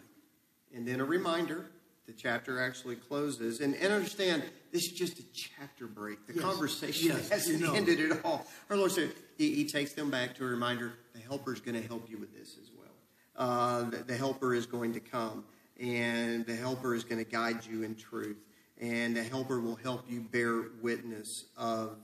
And 0.75 0.87
then 0.87 1.01
a 1.01 1.05
reminder, 1.05 1.71
the 2.13 2.21
chapter 2.21 2.61
actually 2.61 2.97
closes. 2.97 3.61
And, 3.61 3.75
and 3.77 3.93
understand, 3.93 4.43
this 4.71 4.83
is 4.85 4.93
just 4.93 5.19
a 5.19 5.25
chapter 5.33 5.87
break. 5.87 6.27
The 6.27 6.35
Yes. 6.35 6.43
conversation 6.43 7.09
Yes, 7.09 7.29
hasn't 7.31 7.61
you 7.61 7.67
know. 7.67 7.75
ended 7.75 8.11
at 8.13 8.25
all. 8.25 8.47
Our 8.71 8.77
Lord 8.77 8.93
said, 8.93 9.13
he, 9.39 9.55
he 9.55 9.65
takes 9.65 9.93
them 9.93 10.11
back 10.11 10.35
to 10.37 10.45
a 10.45 10.49
reminder, 10.49 10.93
the 11.15 11.21
helper 11.21 11.53
is 11.53 11.61
going 11.61 11.81
to 11.81 11.87
help 11.87 12.09
you 12.11 12.19
with 12.19 12.35
this 12.37 12.57
as 12.61 12.71
well. 12.77 12.89
Uh, 13.37 13.91
the, 13.91 13.97
the 13.99 14.17
helper 14.17 14.55
is 14.55 14.67
going 14.67 14.93
to 14.93 15.01
come, 15.01 15.45
and 15.81 16.45
the 16.47 16.55
helper 16.55 16.95
is 16.95 17.05
going 17.05 17.23
to 17.25 17.31
guide 17.31 17.65
you 17.65 17.83
in 17.83 17.95
truth. 17.95 18.37
And 18.81 19.17
the 19.17 19.23
helper 19.23 19.61
will 19.61 19.77
help 19.77 20.05
you 20.09 20.21
bear 20.21 20.65
witness 20.83 21.45
of 21.57 21.97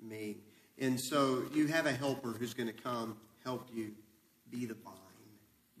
me. 0.00 0.36
And 0.78 1.00
so 1.00 1.44
you 1.54 1.66
have 1.68 1.86
a 1.86 1.92
helper 1.92 2.28
who's 2.38 2.52
going 2.54 2.66
to 2.68 2.72
come 2.82 3.16
help 3.42 3.68
you 3.72 3.92
be 4.50 4.66
the 4.66 4.74
vine 4.74 4.92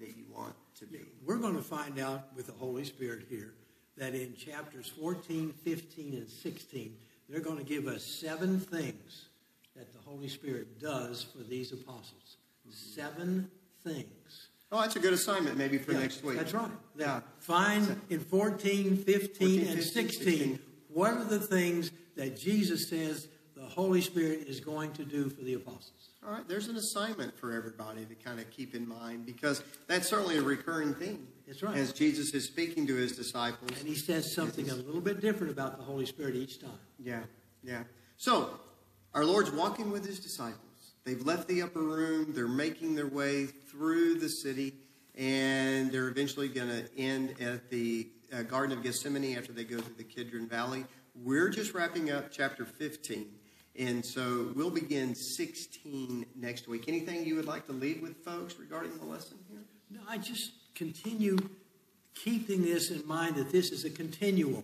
that 0.00 0.08
you 0.16 0.24
want 0.34 0.54
to 0.78 0.86
be. 0.86 1.00
We're 1.24 1.36
going 1.38 1.56
to 1.56 1.62
find 1.62 1.98
out 1.98 2.34
with 2.34 2.46
the 2.46 2.52
Holy 2.52 2.84
Spirit 2.84 3.26
here 3.28 3.52
that 3.96 4.14
in 4.14 4.34
chapters 4.36 4.88
14, 5.00 5.52
15, 5.64 6.14
and 6.14 6.28
16, 6.28 6.96
they're 7.28 7.40
going 7.40 7.58
to 7.58 7.64
give 7.64 7.86
us 7.86 8.04
seven 8.04 8.60
things 8.60 9.26
that 9.74 9.92
the 9.92 9.98
Holy 10.00 10.28
Spirit 10.28 10.80
does 10.80 11.22
for 11.22 11.42
these 11.42 11.72
apostles. 11.72 12.36
Mm-hmm. 12.66 13.00
Seven 13.00 13.50
things. 13.82 14.48
Oh, 14.72 14.80
that's 14.80 14.96
a 14.96 15.00
good 15.00 15.12
assignment 15.12 15.56
maybe 15.56 15.78
for 15.78 15.92
Yeah, 15.92 16.00
next 16.00 16.24
week. 16.24 16.36
That's 16.36 16.52
right. 16.52 16.70
Yeah. 16.96 17.20
Find 17.38 18.00
in 18.10 18.20
14, 18.20 18.96
15, 18.96 19.60
14, 19.60 19.72
and 19.72 19.82
16, 19.82 20.24
16. 20.24 20.58
what 20.88 21.12
are 21.12 21.24
the 21.24 21.38
things 21.38 21.92
that 22.16 22.36
Jesus 22.36 22.88
says 22.88 23.28
the 23.54 23.62
Holy 23.62 24.00
Spirit 24.00 24.46
is 24.48 24.60
going 24.60 24.92
to 24.94 25.04
do 25.04 25.28
for 25.28 25.42
the 25.42 25.54
apostles? 25.54 26.10
All 26.26 26.32
right, 26.32 26.48
there's 26.48 26.66
an 26.66 26.76
assignment 26.76 27.38
for 27.38 27.52
everybody 27.52 28.04
to 28.04 28.14
kind 28.16 28.40
of 28.40 28.50
keep 28.50 28.74
in 28.74 28.88
mind 28.88 29.24
because 29.24 29.62
that's 29.86 30.08
certainly 30.08 30.38
a 30.38 30.42
recurring 30.42 30.92
theme. 30.94 31.28
That's 31.46 31.62
right. 31.62 31.76
As 31.76 31.92
Jesus 31.92 32.34
is 32.34 32.44
speaking 32.44 32.86
to 32.88 32.94
his 32.94 33.16
disciples. 33.16 33.70
And 33.78 33.88
he 33.88 33.94
says 33.94 34.34
something 34.34 34.68
a 34.68 34.74
little 34.74 35.00
bit 35.00 35.20
different 35.20 35.52
about 35.52 35.78
the 35.78 35.84
Holy 35.84 36.06
Spirit 36.06 36.34
each 36.34 36.60
time. 36.60 36.78
Yeah, 36.98 37.20
yeah. 37.62 37.84
So, 38.16 38.58
our 39.14 39.24
Lord's 39.24 39.50
walking 39.52 39.90
with 39.90 40.04
his 40.04 40.18
disciples. 40.18 40.60
They've 41.04 41.24
left 41.24 41.46
the 41.46 41.62
upper 41.62 41.82
room, 41.82 42.32
they're 42.34 42.48
making 42.48 42.96
their 42.96 43.06
way 43.06 43.46
through 43.46 44.18
the 44.18 44.28
city, 44.28 44.74
and 45.14 45.92
they're 45.92 46.08
eventually 46.08 46.48
going 46.48 46.68
to 46.68 46.98
end 46.98 47.40
at 47.40 47.70
the 47.70 48.08
uh, 48.32 48.42
Garden 48.42 48.76
of 48.76 48.82
Gethsemane 48.82 49.38
after 49.38 49.52
they 49.52 49.62
go 49.62 49.78
through 49.78 49.94
the 49.94 50.04
Kidron 50.04 50.48
Valley. 50.48 50.84
We're 51.14 51.48
just 51.48 51.74
wrapping 51.74 52.10
up 52.10 52.32
chapter 52.32 52.64
15. 52.64 53.26
And 53.78 54.04
so 54.04 54.52
we'll 54.54 54.70
begin 54.70 55.14
16 55.14 56.26
next 56.34 56.66
week. 56.66 56.88
Anything 56.88 57.24
you 57.24 57.36
would 57.36 57.46
like 57.46 57.66
to 57.66 57.72
leave 57.72 58.02
with 58.02 58.16
folks 58.24 58.58
regarding 58.58 58.96
the 58.98 59.04
lesson 59.04 59.36
here? 59.48 59.60
No, 59.90 60.00
I 60.08 60.18
just 60.18 60.52
continue 60.76 61.36
keeping 62.14 62.62
this 62.62 62.90
in 62.90 63.06
mind 63.06 63.34
that 63.36 63.50
this 63.50 63.72
is 63.72 63.84
a 63.84 63.90
continuum. 63.90 64.62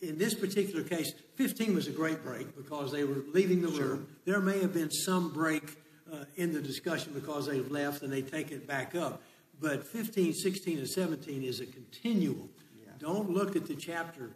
In 0.00 0.16
this 0.16 0.34
particular 0.34 0.84
case, 0.84 1.12
15 1.34 1.74
was 1.74 1.88
a 1.88 1.90
great 1.90 2.22
break 2.22 2.56
because 2.56 2.92
they 2.92 3.02
were 3.02 3.24
leaving 3.32 3.62
the 3.62 3.68
room. 3.68 4.06
There 4.26 4.38
may 4.38 4.60
have 4.60 4.72
been 4.72 4.90
some 4.90 5.32
break 5.32 5.76
uh, 6.12 6.24
in 6.36 6.52
the 6.52 6.60
discussion 6.60 7.12
because 7.12 7.46
they 7.46 7.60
left 7.60 8.02
and 8.02 8.12
they 8.12 8.22
take 8.22 8.52
it 8.52 8.66
back 8.66 8.94
up. 8.94 9.22
But 9.60 9.84
15, 9.84 10.34
16, 10.34 10.78
and 10.78 10.88
17 10.88 11.42
is 11.42 11.60
a 11.60 11.66
continuum. 11.66 12.48
Yeah. 12.80 12.92
Don't 13.00 13.30
look 13.30 13.56
at 13.56 13.66
the 13.66 13.74
chapter 13.74 14.30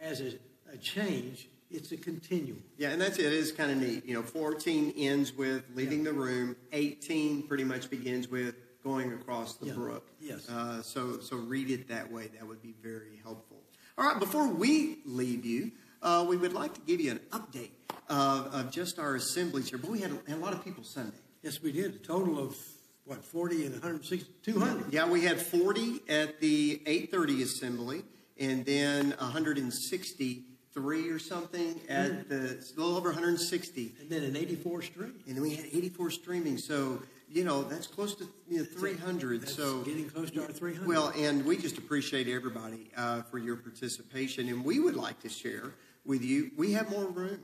as 0.00 0.20
a, 0.20 0.34
a 0.72 0.76
change, 0.76 1.48
it's 1.72 1.90
a 1.90 1.96
continuum. 1.96 2.62
Yeah, 2.78 2.90
and 2.90 3.00
that's 3.00 3.18
it. 3.18 3.26
It 3.26 3.32
is 3.32 3.50
kind 3.50 3.72
of 3.72 3.78
neat. 3.78 4.06
You 4.06 4.14
know, 4.14 4.22
14 4.22 4.94
ends 4.96 5.36
with 5.36 5.64
leaving 5.74 6.04
the 6.04 6.12
room. 6.12 6.54
18 6.72 7.48
pretty 7.48 7.64
much 7.64 7.90
begins 7.90 8.28
with 8.28 8.54
going 8.82 9.12
across 9.12 9.56
the 9.56 9.66
Yeah. 9.66 9.72
brook. 9.74 10.06
Yes. 10.20 10.48
Uh, 10.48 10.82
so, 10.82 11.20
so 11.20 11.36
read 11.36 11.70
it 11.70 11.88
that 11.88 12.10
way. 12.10 12.28
That 12.28 12.46
would 12.46 12.62
be 12.62 12.74
very 12.82 13.20
helpful. 13.22 13.58
All 13.98 14.06
right. 14.06 14.18
Before 14.18 14.48
we 14.48 14.98
leave 15.04 15.44
you, 15.44 15.72
uh, 16.02 16.24
we 16.28 16.36
would 16.36 16.52
like 16.54 16.72
to 16.74 16.80
give 16.82 17.00
you 17.00 17.10
an 17.12 17.20
update 17.30 17.70
of, 18.08 18.46
of 18.54 18.70
just 18.70 18.98
our 18.98 19.16
assemblies 19.16 19.68
here. 19.68 19.78
But 19.78 19.90
we 19.90 20.00
had 20.00 20.10
a, 20.12 20.30
had 20.30 20.38
a 20.38 20.40
lot 20.40 20.52
of 20.54 20.64
people 20.64 20.82
Sunday. 20.84 21.16
Yes, 21.42 21.60
we 21.62 21.72
did. 21.72 21.94
A 21.94 21.98
total 21.98 22.38
of, 22.38 22.56
what, 23.04 23.24
40 23.24 23.64
and 23.66 23.72
160, 23.74 24.30
200. 24.42 24.92
Yeah, 24.92 25.08
we 25.08 25.22
had 25.22 25.40
40 25.40 26.00
at 26.08 26.40
the 26.40 26.80
8:30 26.86 27.42
assembly, 27.42 28.04
and 28.38 28.64
then 28.64 29.14
163 29.18 31.08
or 31.10 31.18
something 31.18 31.80
at 31.88 32.28
the 32.28 32.36
a 32.58 32.80
little 32.80 32.96
over 32.96 33.08
160 33.10 33.92
And 34.00 34.08
then 34.10 34.22
an 34.22 34.36
84 34.36 34.82
string. 34.82 35.14
and 35.26 35.36
then 35.36 35.42
we 35.42 35.54
had 35.54 35.66
84 35.66 36.10
streaming. 36.10 36.58
So 36.58 37.02
you 37.30 37.44
know 37.44 37.62
that's 37.62 37.86
close 37.86 38.14
to 38.16 38.28
you 38.48 38.58
know 38.58 38.64
300. 38.64 39.42
That's 39.42 39.54
so 39.54 39.82
getting 39.82 40.08
close 40.08 40.30
to 40.32 40.42
our 40.42 40.48
300. 40.48 40.86
well, 40.86 41.12
and 41.16 41.44
we 41.44 41.56
just 41.56 41.78
appreciate 41.78 42.28
everybody 42.28 42.90
uh, 42.96 43.22
for 43.22 43.38
your 43.38 43.56
participation, 43.56 44.48
and 44.48 44.64
we 44.64 44.80
would 44.80 44.96
like 44.96 45.20
to 45.20 45.28
share 45.28 45.74
with 46.04 46.22
you. 46.22 46.50
We 46.56 46.72
have 46.72 46.90
more 46.90 47.06
room. 47.06 47.40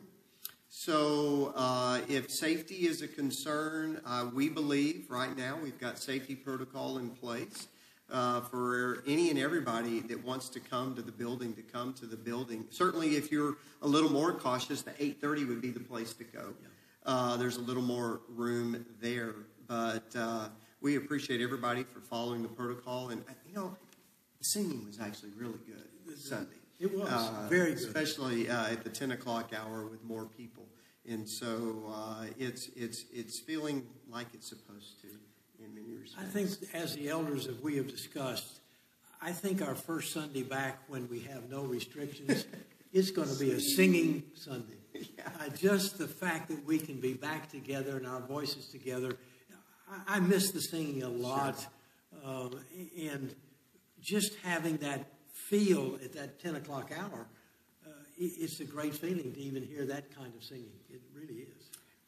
So, 0.68 1.53
uh, 1.55 2.01
if 2.09 2.31
safety 2.31 2.87
is 2.87 3.01
a 3.01 3.09
concern, 3.09 4.01
uh, 4.05 4.27
we 4.35 4.49
believe 4.49 5.07
right 5.09 5.35
now 5.37 5.57
we've 5.62 5.79
got 5.79 5.99
safety 5.99 6.35
protocol 6.35 6.99
in 6.99 7.11
place 7.11 7.68
uh, 8.11 8.40
for 8.42 9.03
any 9.07 9.31
and 9.31 9.38
everybody 9.38 10.01
that 10.01 10.22
wants 10.25 10.49
to 10.51 10.61
come 10.61 10.94
to 10.96 11.03
the 11.03 11.12
building 11.12 11.55
to 11.55 11.62
come 11.62 11.94
to 11.94 12.07
the 12.07 12.16
building. 12.16 12.66
Certainly, 12.70 13.16
if 13.16 13.31
you're 13.31 13.57
a 13.83 13.87
little 13.87 14.11
more 14.11 14.33
cautious, 14.33 14.83
the 14.83 14.92
8:30 14.92 15.49
would 15.49 15.62
be 15.62 15.70
the 15.70 15.81
place 15.81 16.12
to 16.14 16.25
go. 16.25 16.55
Uh, 17.05 17.37
there's 17.37 17.57
a 17.57 17.61
little 17.61 17.83
more 17.83 18.20
room 18.29 18.85
there, 19.01 19.37
but 19.66 20.14
uh, 20.16 20.48
we 20.81 20.96
appreciate 20.96 21.40
everybody 21.40 21.83
for 21.85 22.00
following 22.00 22.42
the 22.42 22.48
protocol. 22.48 23.09
And 23.11 23.22
uh, 23.29 23.33
you 23.48 23.55
know, 23.55 23.76
the 24.38 24.44
singing 24.44 24.85
was 24.87 25.00
actually 25.00 25.31
really 25.37 25.59
good 25.66 26.18
Sunday. 26.18 26.57
It 26.79 26.94
was. 26.94 27.09
Uh, 27.09 27.46
Very 27.48 27.74
good. 27.74 27.79
especially 27.79 28.48
uh, 28.48 28.68
at 28.68 28.85
the 28.85 28.90
10 28.90 29.12
o'clock 29.12 29.52
hour 29.57 29.87
with 29.87 30.05
more 30.05 30.26
people. 30.26 30.64
And 31.09 31.29
so 31.29 31.85
uh, 31.94 32.24
it's 32.37 32.68
it's 32.74 33.05
it's 33.12 33.38
feeling 33.38 33.87
like 34.11 34.26
it's 34.35 34.48
supposed 34.48 35.00
to 35.02 35.09
in 35.64 35.74
many 35.74 35.94
respects. 35.94 36.26
I 36.29 36.29
think, 36.29 36.74
as 36.74 36.96
the 36.96 37.09
elders 37.09 37.46
that 37.46 37.62
we 37.62 37.76
have 37.76 37.87
discussed, 37.87 38.61
I 39.22 39.31
think 39.31 39.62
our 39.62 39.74
first 39.74 40.12
Sunday 40.12 40.42
back 40.42 40.83
when 40.88 41.09
we 41.09 41.20
have 41.20 41.48
no 41.48 41.62
restrictions, 41.62 42.46
it's 42.92 43.12
going 43.12 43.29
to 43.29 43.38
be 43.38 43.52
a 43.52 43.61
singing 43.61 44.24
Sunday. 44.35 44.74
Yeah. 44.94 45.29
Uh, 45.40 45.48
just 45.50 45.98
the 45.98 46.09
fact 46.09 46.48
that 46.48 46.64
we 46.64 46.79
can 46.79 47.00
be 47.00 47.12
back 47.12 47.50
together 47.50 47.96
and 47.96 48.07
our 48.07 48.20
voices 48.20 48.66
together. 48.66 49.16
I, 49.90 50.16
I 50.16 50.20
miss 50.20 50.51
the 50.51 50.61
singing 50.61 51.03
a 51.03 51.09
lot. 51.09 51.66
Um, 52.25 52.59
and 52.99 53.35
just 54.01 54.37
having 54.42 54.77
that 54.79 55.07
feel 55.49 55.99
at 56.05 56.12
that 56.14 56.40
10 56.40 56.57
o'clock 56.57 56.92
hour, 56.96 57.27
uh, 57.87 57.90
it's 58.18 58.61
a 58.61 58.64
great 58.64 58.94
feeling 58.94 59.33
to 59.33 59.40
even 59.40 59.62
hear 59.62 59.85
that 59.87 60.14
kind 60.14 60.33
of 60.35 60.42
singing. 60.42 60.72
It 60.90 61.01
really 61.14 61.42
is. 61.42 61.57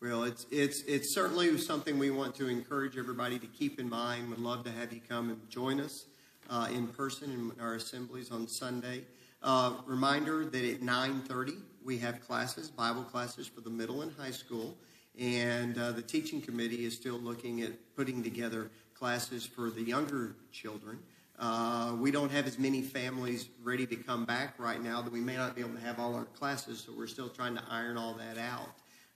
Well, 0.01 0.23
it's 0.23 0.47
it's 0.53 0.85
it's 0.87 1.12
certainly 1.12 1.59
something 1.59 1.99
we 1.99 2.12
want 2.12 2.37
to 2.37 2.47
encourage 2.47 2.97
everybody 2.97 3.37
to 3.41 3.47
keep 3.49 3.81
in 3.81 3.88
mind. 3.88 4.31
We'd 4.31 4.38
love 4.38 4.62
to 4.64 4.71
have 4.71 4.93
you 4.93 5.01
come 5.09 5.31
and 5.31 5.51
join 5.51 5.81
us 5.81 6.07
uh, 6.49 6.69
in 6.73 6.87
person 6.87 7.33
in 7.33 7.61
our 7.61 7.75
assemblies 7.75 8.31
on 8.31 8.47
Sunday. 8.47 9.05
Uh, 9.43 9.75
reminder 9.87 10.45
that 10.45 10.64
at 10.64 10.83
9:30 10.83 11.57
we 11.85 11.99
have 11.99 12.25
classes, 12.25 12.71
Bible 12.71 13.03
classes 13.03 13.49
for 13.49 13.61
the 13.61 13.71
middle 13.71 14.03
and 14.03 14.12
high 14.12 14.31
school, 14.31 14.77
and 15.18 15.76
uh, 15.78 15.92
the 15.92 16.02
teaching 16.02 16.40
committee 16.40 16.85
is 16.85 16.94
still 16.94 17.18
looking 17.18 17.62
at 17.62 17.72
putting 17.96 18.22
together 18.22 18.70
classes 18.94 19.44
for 19.44 19.70
the 19.70 19.83
younger 19.83 20.37
children. 20.52 20.98
Uh, 21.38 21.94
we 21.98 22.11
don't 22.11 22.31
have 22.31 22.46
as 22.46 22.59
many 22.59 22.83
families 22.83 23.48
ready 23.62 23.87
to 23.87 23.96
come 23.96 24.24
back 24.24 24.54
right 24.59 24.83
now 24.83 25.00
that 25.00 25.12
we 25.12 25.20
may 25.20 25.37
not 25.37 25.54
be 25.54 25.61
able 25.61 25.74
to 25.74 25.81
have 25.81 25.98
all 26.00 26.14
our 26.14 26.24
classes, 26.24 26.85
so 26.85 26.92
we're 26.96 27.07
still 27.07 27.28
trying 27.28 27.54
to 27.54 27.62
iron 27.70 27.96
all 27.96 28.14
that 28.14 28.38
out. 28.38 28.70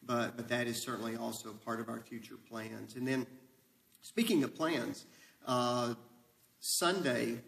But, 0.04 0.36
but 0.36 0.48
that 0.48 0.66
is 0.66 0.82
certainly 0.82 1.16
also 1.16 1.52
part 1.52 1.80
of 1.80 1.88
our 1.88 2.00
future 2.00 2.36
plans. 2.48 2.96
And 2.96 3.06
then, 3.06 3.26
speaking 4.02 4.42
of 4.44 4.54
plans, 4.54 5.04
uh, 5.46 5.94
Sunday, 6.60 7.40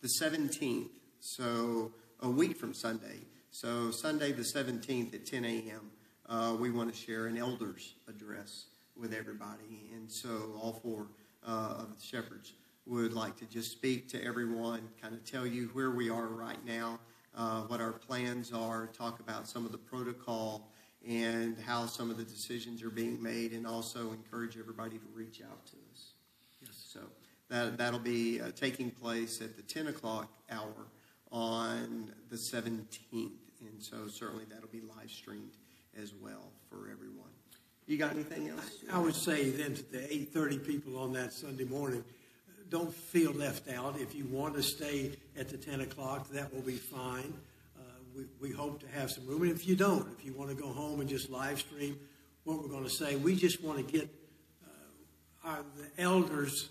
the 0.00 0.08
17th, 0.08 0.88
so 1.20 1.92
a 2.20 2.28
week 2.28 2.56
from 2.56 2.74
Sunday, 2.74 3.20
so 3.50 3.90
Sunday 3.90 4.32
the 4.32 4.42
17th 4.42 5.14
at 5.14 5.26
10 5.26 5.44
a.m., 5.44 5.90
uh, 6.28 6.56
we 6.58 6.70
want 6.70 6.92
to 6.92 6.98
share 6.98 7.26
an 7.26 7.36
elder's 7.36 7.94
address 8.08 8.66
with 8.96 9.12
everybody. 9.12 9.90
And 9.94 10.10
so 10.10 10.58
all 10.60 10.80
four 10.82 11.08
uh, 11.46 11.76
of 11.78 11.98
the 11.98 12.04
shepherds 12.04 12.52
would 12.86 13.12
like 13.12 13.36
to 13.36 13.44
just 13.46 13.70
speak 13.70 14.08
to 14.08 14.24
everyone, 14.24 14.88
kind 15.00 15.14
of 15.14 15.24
tell 15.24 15.46
you 15.46 15.70
where 15.72 15.90
we 15.90 16.10
are 16.10 16.26
right 16.26 16.64
now, 16.66 16.98
uh, 17.36 17.62
what 17.62 17.80
our 17.80 17.92
plans 17.92 18.52
are, 18.52 18.88
talk 18.88 19.20
about 19.20 19.48
some 19.48 19.64
of 19.64 19.72
the 19.72 19.78
protocol 19.78 20.68
and 21.06 21.56
how 21.66 21.86
some 21.86 22.10
of 22.10 22.16
the 22.16 22.24
decisions 22.24 22.82
are 22.82 22.90
being 22.90 23.20
made, 23.20 23.52
and 23.52 23.66
also 23.66 24.12
encourage 24.12 24.56
everybody 24.56 24.98
to 24.98 25.04
reach 25.14 25.40
out 25.42 25.66
to 25.66 25.76
us. 25.92 26.12
Yes. 26.60 26.70
So 26.92 27.00
that, 27.48 27.76
that'll 27.76 27.98
be 27.98 28.40
uh, 28.40 28.52
taking 28.54 28.90
place 28.90 29.40
at 29.40 29.56
the 29.56 29.62
10 29.62 29.88
o'clock 29.88 30.30
hour 30.50 30.86
on 31.32 32.12
the 32.30 32.36
17th. 32.36 32.82
And 33.12 33.80
so 33.80 34.06
certainly 34.08 34.44
that'll 34.48 34.68
be 34.68 34.80
live 34.80 35.10
streamed 35.10 35.56
as 36.00 36.12
well 36.14 36.50
for 36.68 36.90
everyone. 36.90 37.30
You 37.86 37.98
got 37.98 38.12
anything 38.12 38.48
else? 38.48 38.84
I 38.92 38.98
would 38.98 39.16
say 39.16 39.50
then 39.50 39.74
to 39.74 39.92
the 39.92 40.12
eight 40.12 40.32
thirty 40.32 40.58
people 40.58 40.98
on 40.98 41.12
that 41.14 41.32
Sunday 41.32 41.64
morning, 41.64 42.04
don't 42.70 42.94
feel 42.94 43.32
left 43.32 43.68
out. 43.68 44.00
If 44.00 44.14
you 44.14 44.24
want 44.26 44.54
to 44.54 44.62
stay 44.62 45.12
at 45.36 45.48
the 45.48 45.58
ten 45.58 45.80
o'clock, 45.80 46.30
that 46.30 46.54
will 46.54 46.62
be 46.62 46.76
fine. 46.76 47.34
Uh, 47.76 47.82
we, 48.16 48.24
we 48.40 48.54
hope 48.54 48.80
to 48.80 48.88
have 48.98 49.10
some 49.10 49.26
room. 49.26 49.42
And 49.42 49.50
if 49.50 49.66
you 49.66 49.76
don't, 49.76 50.06
if 50.16 50.24
you 50.24 50.32
want 50.32 50.50
to 50.50 50.56
go 50.56 50.68
home 50.68 51.00
and 51.00 51.08
just 51.08 51.28
live 51.28 51.58
stream 51.58 51.98
what 52.44 52.60
we're 52.60 52.68
going 52.68 52.84
to 52.84 52.90
say, 52.90 53.16
we 53.16 53.36
just 53.36 53.62
want 53.62 53.84
to 53.84 53.92
get 53.92 54.08
uh, 54.64 55.48
our, 55.48 55.64
the 55.76 56.02
elders' 56.02 56.70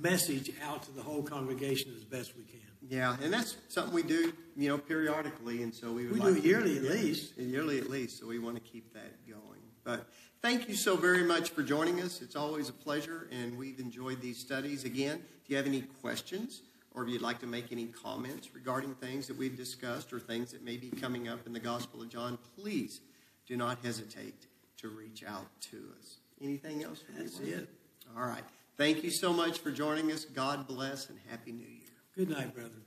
message 0.00 0.50
out 0.62 0.82
to 0.84 0.92
the 0.92 1.02
whole 1.02 1.22
congregation 1.22 1.92
as 1.96 2.04
best 2.04 2.36
we 2.36 2.44
can. 2.44 2.60
Yeah, 2.88 3.16
and 3.22 3.32
that's 3.32 3.56
something 3.68 3.92
we 3.92 4.02
do, 4.02 4.32
you 4.56 4.68
know, 4.68 4.78
periodically, 4.78 5.62
and 5.62 5.74
so 5.74 5.92
we 5.92 6.04
would 6.04 6.14
We 6.14 6.20
like 6.20 6.34
do 6.42 6.48
yearly 6.48 6.76
at 6.76 6.84
Yeah, 6.84 6.90
least. 6.90 7.36
Yearly 7.36 7.78
at 7.78 7.90
least, 7.90 8.20
so 8.20 8.26
we 8.26 8.38
want 8.38 8.56
to 8.56 8.60
keep 8.62 8.92
that 8.94 9.26
going. 9.28 9.60
But 9.82 10.06
thank 10.42 10.68
you 10.68 10.74
so 10.74 10.96
very 10.96 11.24
much 11.24 11.50
for 11.50 11.62
joining 11.62 12.00
us. 12.00 12.22
It's 12.22 12.36
always 12.36 12.68
a 12.68 12.72
pleasure, 12.72 13.28
and 13.32 13.56
we've 13.58 13.80
enjoyed 13.80 14.20
these 14.20 14.38
studies. 14.38 14.84
Again, 14.84 15.22
if 15.42 15.50
you 15.50 15.56
have 15.56 15.66
any 15.66 15.82
questions 16.00 16.62
or 16.94 17.02
if 17.04 17.10
you'd 17.10 17.22
like 17.22 17.38
to 17.40 17.46
make 17.46 17.72
any 17.72 17.86
comments 17.86 18.54
regarding 18.54 18.94
things 18.94 19.26
that 19.26 19.36
we've 19.36 19.56
discussed 19.56 20.12
or 20.12 20.18
things 20.20 20.52
that 20.52 20.64
may 20.64 20.76
be 20.76 20.88
coming 20.88 21.28
up 21.28 21.46
in 21.46 21.52
the 21.52 21.60
Gospel 21.60 22.02
of 22.02 22.08
John, 22.08 22.38
please 22.58 23.00
do 23.46 23.56
not 23.56 23.78
hesitate 23.84 24.46
to 24.78 24.88
reach 24.88 25.22
out 25.26 25.46
to 25.60 25.76
us. 25.98 26.16
Anything 26.40 26.84
else? 26.84 27.02
That's 27.16 27.38
it. 27.40 27.68
All 28.16 28.26
right. 28.26 28.44
Thank 28.76 29.02
you 29.02 29.10
so 29.10 29.32
much 29.32 29.58
for 29.60 29.70
joining 29.70 30.12
us. 30.12 30.24
God 30.26 30.66
bless 30.66 31.08
and 31.08 31.18
Happy 31.30 31.52
New 31.52 31.66
Year. 31.66 31.88
Good 32.14 32.30
night, 32.30 32.54
brethren. 32.54 32.85